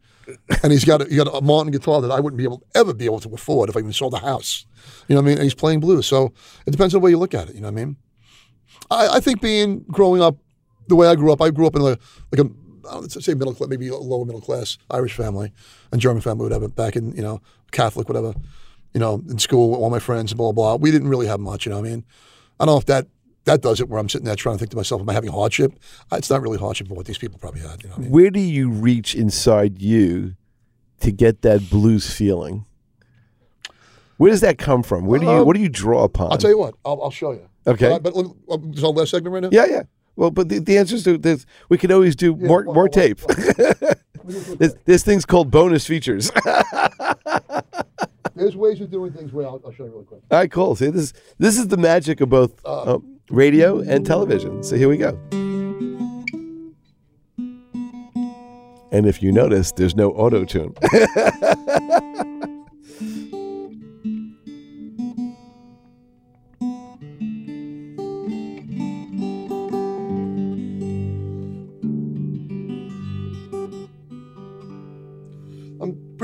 [0.61, 2.93] and he's got a, he got a Martin guitar that I wouldn't be able ever
[2.93, 4.65] be able to afford if I even sold a house.
[5.07, 5.37] You know what I mean?
[5.37, 6.33] And he's playing blues, so
[6.67, 7.55] it depends on the way you look at it.
[7.55, 7.95] You know what I mean?
[8.91, 10.35] I, I think being growing up
[10.89, 12.49] the way I grew up, I grew up in a like a
[12.89, 15.51] I don't say middle class, maybe a lower middle class Irish family
[15.91, 16.67] and German family, whatever.
[16.67, 18.33] Back in you know Catholic, whatever.
[18.93, 20.77] You know, in school with all my friends and blah blah.
[20.77, 20.81] blah.
[20.81, 21.65] We didn't really have much.
[21.65, 22.05] You know what I mean?
[22.59, 23.07] I don't know if that
[23.45, 23.89] that does it.
[23.89, 25.73] Where I'm sitting there trying to think to myself, am I having hardship?
[26.11, 27.83] It's not really hardship, but what these people probably had.
[27.83, 28.11] You know I mean?
[28.11, 30.35] Where do you reach inside you
[30.99, 32.65] to get that blues feeling?
[34.17, 35.05] Where does that come from?
[35.05, 36.31] Where do you Um, what do you draw upon?
[36.31, 36.75] I'll tell you what.
[36.85, 37.49] I'll, I'll show you.
[37.65, 37.91] Okay.
[37.91, 39.49] Uh, but this is our last segment right now.
[39.51, 39.83] Yeah, yeah.
[40.15, 41.45] Well, but the, the answer is to this.
[41.69, 43.19] We can always do more well, more well, tape.
[44.23, 46.31] this, this thing's called bonus features.
[48.35, 49.31] There's ways of doing things.
[49.31, 50.21] Where I'll, show you really quick.
[50.31, 50.75] All right, cool.
[50.75, 52.99] See, this this is the magic of both uh,
[53.29, 54.63] radio and television.
[54.63, 55.17] So here we go.
[58.91, 60.75] And if you notice, there's no auto tune.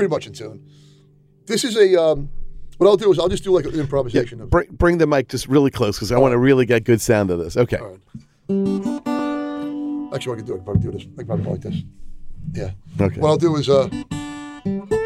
[0.00, 0.66] pretty much in tune.
[1.44, 2.02] This is a.
[2.02, 2.30] Um,
[2.78, 4.40] what I'll do is I'll just do like an improvisation.
[4.40, 7.02] of, bring, bring the mic just really close because I want to really get good
[7.02, 7.54] sound of this.
[7.58, 7.76] Okay.
[7.76, 7.98] Right.
[10.14, 10.60] Actually, what I can do it.
[10.60, 11.02] I Probably do this.
[11.02, 11.76] I can probably like this.
[12.52, 12.70] Yeah.
[12.98, 13.20] Okay.
[13.20, 14.96] What I'll do is uh.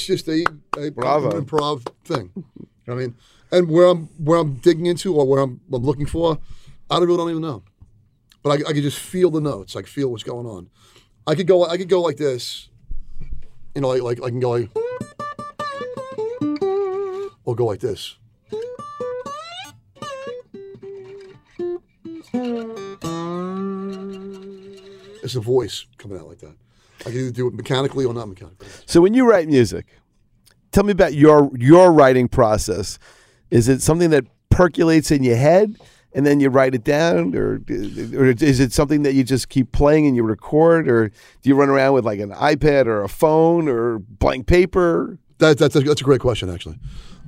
[0.00, 0.46] That's just a,
[0.78, 1.40] a Bravo.
[1.40, 2.30] improv thing.
[2.34, 2.42] You
[2.86, 3.14] know what I mean,
[3.52, 6.38] and where I'm where I'm digging into or where I'm, I'm looking for,
[6.90, 7.62] I really don't even know.
[8.42, 9.76] But I, I could just feel the notes.
[9.76, 10.70] I could feel what's going on.
[11.26, 11.66] I could go.
[11.66, 12.68] I could go like this.
[13.74, 14.70] You know, like like I can go like,
[17.44, 18.16] or go like this.
[25.22, 26.56] It's a voice coming out like that.
[27.00, 28.68] I can either do it mechanically or not mechanically.
[28.86, 29.86] So when you write music,
[30.72, 32.98] tell me about your your writing process.
[33.50, 35.76] Is it something that percolates in your head
[36.12, 37.62] and then you write it down, or
[38.16, 41.54] or is it something that you just keep playing and you record, or do you
[41.54, 45.18] run around with like an iPad or a phone or blank paper?
[45.38, 46.78] That, that's a, that's a great question, actually.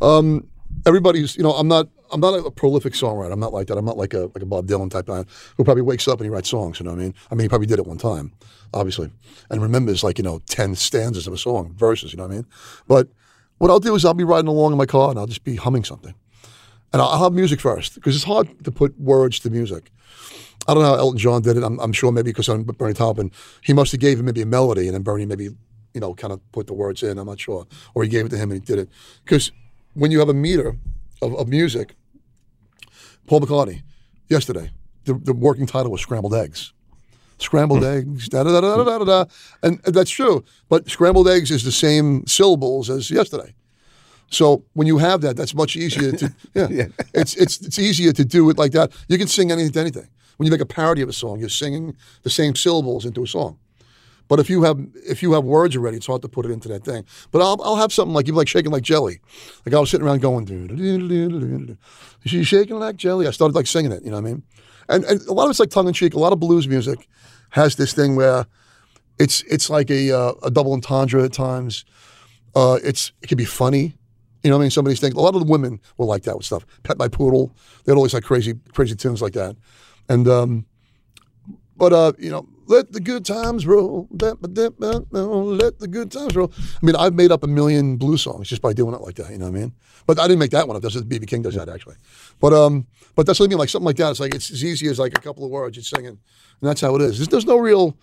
[0.03, 0.49] Um,
[0.85, 3.33] everybody's, you know, I'm not I'm not a prolific songwriter.
[3.33, 3.79] I'm not like that.
[3.79, 5.25] I'm not like a like a Bob Dylan type guy
[5.57, 6.79] who probably wakes up and he writes songs.
[6.79, 7.15] You know what I mean?
[7.31, 8.33] I mean, he probably did it one time,
[8.75, 9.11] obviously,
[9.51, 12.13] and remembers like you know ten stanzas of a song, verses.
[12.13, 12.47] You know what I mean?
[12.87, 13.09] But
[13.59, 15.57] what I'll do is I'll be riding along in my car and I'll just be
[15.57, 16.15] humming something,
[16.93, 19.91] and I'll, have music first because it's hard to put words to music.
[20.69, 21.65] I don't know how Elton John did it.
[21.65, 23.33] I'm, I'm sure maybe because I'm Bernie Taupin,
[23.63, 25.49] he must have gave him maybe a melody, and then Bernie maybe,
[25.95, 27.19] you know, kind of put the words in.
[27.19, 28.89] I'm not sure, or he gave it to him and he did it.
[29.25, 29.51] Because
[29.95, 30.77] when you have a meter
[31.21, 31.97] of, of music,
[33.27, 33.83] Paul McCartney,
[34.29, 34.71] yesterday,
[35.05, 36.73] the, the working title was Scrambled Eggs.
[37.39, 37.87] Scrambled hmm.
[37.87, 39.25] eggs, da da da da da da da,
[39.63, 40.45] and that's true.
[40.69, 43.55] But scrambled eggs is the same syllables as yesterday.
[44.31, 46.87] So when you have that, that's much easier to yeah.
[47.13, 48.93] It's it's it's easier to do it like that.
[49.09, 50.09] You can sing anything to anything.
[50.37, 53.27] When you make a parody of a song, you're singing the same syllables into a
[53.27, 53.59] song.
[54.33, 56.67] But if you have if you have words already, it's hard to put it into
[56.69, 57.05] that thing.
[57.33, 59.21] But I'll I'll have something like you like shaking like jelly.
[59.67, 61.77] Like I was sitting around going,
[62.25, 63.27] she's shaking like jelly.
[63.27, 64.03] I started like singing it.
[64.03, 64.43] You know what I mean?
[64.89, 66.15] And and a lot of it's like tongue in cheek.
[66.15, 67.07] A lot of blues music
[67.51, 68.47] has this thing where
[69.19, 71.85] it's it's like a uh, a double entendre at times.
[72.55, 73.99] Uh, it's it can be funny.
[74.43, 74.71] You know what I mean?
[74.71, 76.65] Somebody's thinking a lot of the women will like that with stuff.
[76.85, 77.55] Pet My Poodle,
[77.85, 79.57] they had always like crazy crazy tunes like that.
[80.09, 80.65] And um,
[81.77, 84.09] but uh, you know, let the good times roll.
[84.17, 86.53] Da, ba, da, ba, no, Let the good times roll.
[86.59, 89.31] I mean, I've made up a million blues songs just by doing it like that.
[89.31, 89.73] You know what I mean?
[90.07, 90.83] But I didn't make that one up.
[90.83, 91.97] That's just BB King does that actually.
[92.41, 93.59] But um, but that's what I mean.
[93.59, 94.11] Like something like that.
[94.11, 96.19] It's like it's as easy as like a couple of words you're singing, and
[96.61, 97.19] that's how it is.
[97.19, 97.97] There's, there's no real,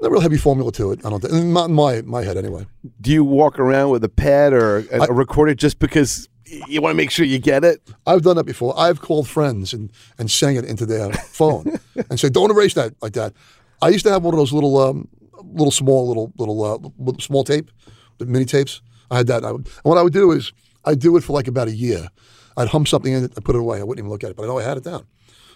[0.00, 1.04] no real heavy formula to it.
[1.04, 1.32] I don't think.
[1.32, 2.66] Not in my my head anyway.
[3.00, 6.28] Do you walk around with a pad or a, a recorder just because
[6.66, 7.82] you want to make sure you get it?
[8.06, 8.78] I've done that before.
[8.78, 11.78] I've called friends and and sang it into their phone
[12.10, 13.34] and said, "Don't erase that like that."
[13.80, 15.08] I used to have one of those little, um,
[15.42, 17.70] little small, little, little, uh, small tape,
[18.18, 18.82] the mini tapes.
[19.10, 19.44] I had that.
[19.44, 20.52] I would, and what I would do is
[20.84, 22.08] I'd do it for like about a year.
[22.56, 23.78] I'd hum something in it, I put it away.
[23.78, 25.06] I wouldn't even look at it, but I know I had it down.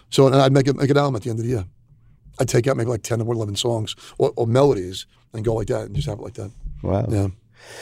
[0.09, 1.65] So and I'd make it make an album at the end of the year.
[2.39, 5.67] I'd take out maybe like ten or eleven songs or, or melodies and go like
[5.67, 6.51] that and just have it like that.
[6.81, 7.05] Wow.
[7.09, 7.27] Yeah.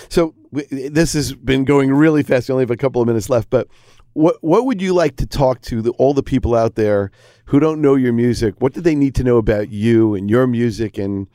[0.09, 2.49] So w- this has been going really fast.
[2.49, 3.67] We only have a couple of minutes left, but
[4.13, 7.11] what what would you like to talk to the, all the people out there
[7.51, 8.55] who don't know your music?
[8.59, 11.27] What do they need to know about you and your music and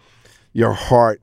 [0.55, 1.21] your heart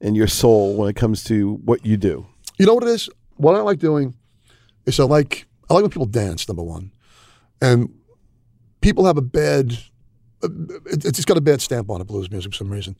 [0.00, 2.26] and your soul when it comes to what you do?
[2.58, 3.10] You know what it is?
[3.36, 4.14] What I like doing
[4.86, 6.48] is I like I like when people dance.
[6.48, 6.90] Number one,
[7.60, 7.94] and
[8.80, 9.76] people have a bad.
[10.42, 10.48] Uh,
[10.86, 12.96] it, it's got a bad stamp on it, blues music for some reason.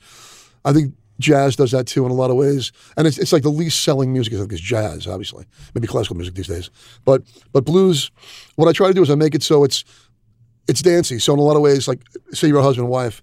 [0.67, 3.45] I think jazz does that too in a lot of ways, and it's, it's like
[3.45, 6.69] the least selling music I think is jazz, obviously, maybe classical music these days.
[7.07, 8.11] But but blues,
[8.57, 9.87] what I try to do is I make it so it's
[10.69, 11.19] it's dancey.
[11.19, 12.03] So in a lot of ways, like
[12.33, 13.23] say you're a husband and wife,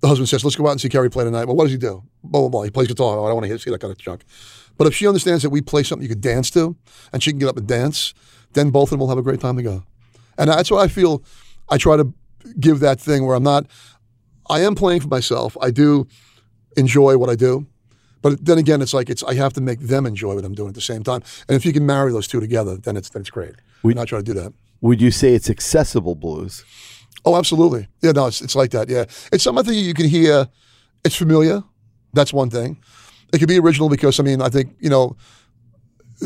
[0.00, 1.78] the husband says, "Let's go out and see Kerry play tonight." Well, what does he
[1.78, 2.02] do?
[2.22, 2.62] Blah blah blah.
[2.62, 3.18] He plays guitar.
[3.18, 4.24] Oh, I don't want to see that kind of junk.
[4.76, 6.76] But if she understands that we play something you could dance to,
[7.12, 8.12] and she can get up and dance,
[8.54, 9.82] then both of them will have a great time together.
[10.36, 11.22] And that's what I feel.
[11.68, 12.12] I try to
[12.58, 13.66] give that thing where I'm not.
[14.50, 15.56] I am playing for myself.
[15.60, 16.06] I do
[16.76, 17.66] enjoy what I do,
[18.24, 19.22] but then again, it's like it's.
[19.22, 21.22] I have to make them enjoy what I'm doing at the same time.
[21.46, 23.54] And if you can marry those two together, then it's then it's great.
[23.82, 24.54] We're not try to do that.
[24.80, 26.64] Would you say it's accessible blues?
[27.26, 27.86] Oh, absolutely.
[28.00, 28.88] Yeah, no, it's, it's like that.
[28.88, 29.04] Yeah.
[29.30, 30.48] It's something you can hear.
[31.04, 31.62] It's familiar.
[32.14, 32.78] That's one thing.
[33.34, 35.16] It could be original because, I mean, I think, you know,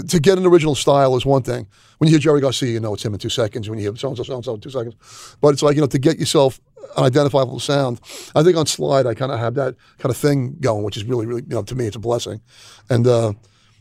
[0.03, 1.66] to get an original style is one thing.
[1.99, 3.68] When you hear Jerry Garcia, you know it's him in two seconds.
[3.68, 5.36] When you hear so and so, so and so, two seconds.
[5.40, 6.61] But it's like, you know, to get yourself
[6.96, 8.01] an identifiable sound,
[8.34, 11.05] I think on Slide, I kind of have that kind of thing going, which is
[11.05, 12.40] really, really, you know, to me, it's a blessing.
[12.88, 13.32] And, uh,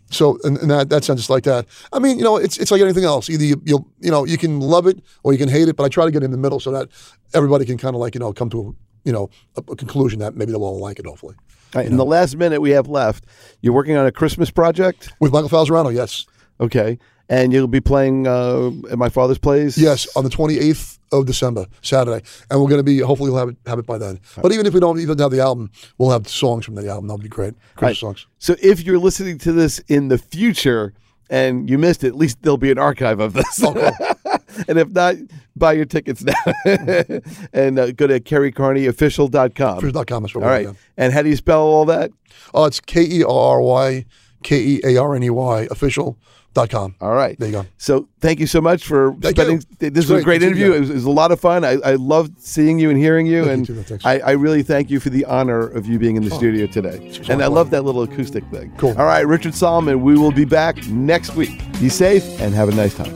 [0.09, 1.65] so in, in that that sense, it's like that.
[1.91, 3.29] I mean, you know, it's it's like anything else.
[3.29, 5.75] Either you, you'll you know you can love it or you can hate it.
[5.75, 6.89] But I try to get in the middle so that
[7.33, 10.19] everybody can kind of like you know come to a, you know a, a conclusion
[10.19, 11.05] that maybe they'll all like it.
[11.05, 11.35] Hopefully,
[11.75, 13.25] right, in the last minute we have left,
[13.61, 15.11] you're working on a Christmas project.
[15.19, 16.25] with Michael Falzarano, yes,
[16.59, 16.97] Okay.
[17.29, 19.77] And you'll be playing uh, at my father's place?
[19.77, 23.39] yes, on the twenty eighth of December, Saturday, and we're going to be hopefully we'll
[23.39, 24.21] have it have it by then.
[24.41, 27.07] But even if we don't even have the album, we'll have songs from the album.
[27.07, 27.53] That'll be great.
[27.75, 27.97] Christmas Right.
[27.97, 28.27] songs.
[28.39, 30.93] So if you're listening to this in the future
[31.29, 33.61] and you missed it, at least there'll be an archive of this.
[34.67, 35.15] and if not,
[35.55, 36.33] buy your tickets now.
[37.53, 39.77] and uh, go to kerrykearneyofficial.com.
[39.77, 40.67] Official.com is All right.
[40.97, 42.11] And how do you spell all that?
[42.53, 44.05] Oh, it's K E R R Y
[44.43, 46.95] K E A R N E Y official.com.
[47.01, 47.37] All right.
[47.37, 47.65] There you go.
[47.77, 49.63] So thank you so much for Thank spending.
[49.79, 49.89] you.
[49.89, 50.39] This was a Great.
[50.39, 50.77] great Good to see you interview.
[50.77, 51.63] It was, it was a lot of fun.
[51.63, 53.97] I, I loved seeing you and hearing you, Thank you and too.
[54.03, 57.11] I, I really thank you for the honor of you being in the studio today.
[57.29, 58.73] And I love that little acoustic thing.
[58.77, 58.95] Cool.
[58.97, 60.01] All right, Richard Solomon.
[60.01, 61.61] We will be back next week.
[61.79, 63.15] Be safe and have a nice time.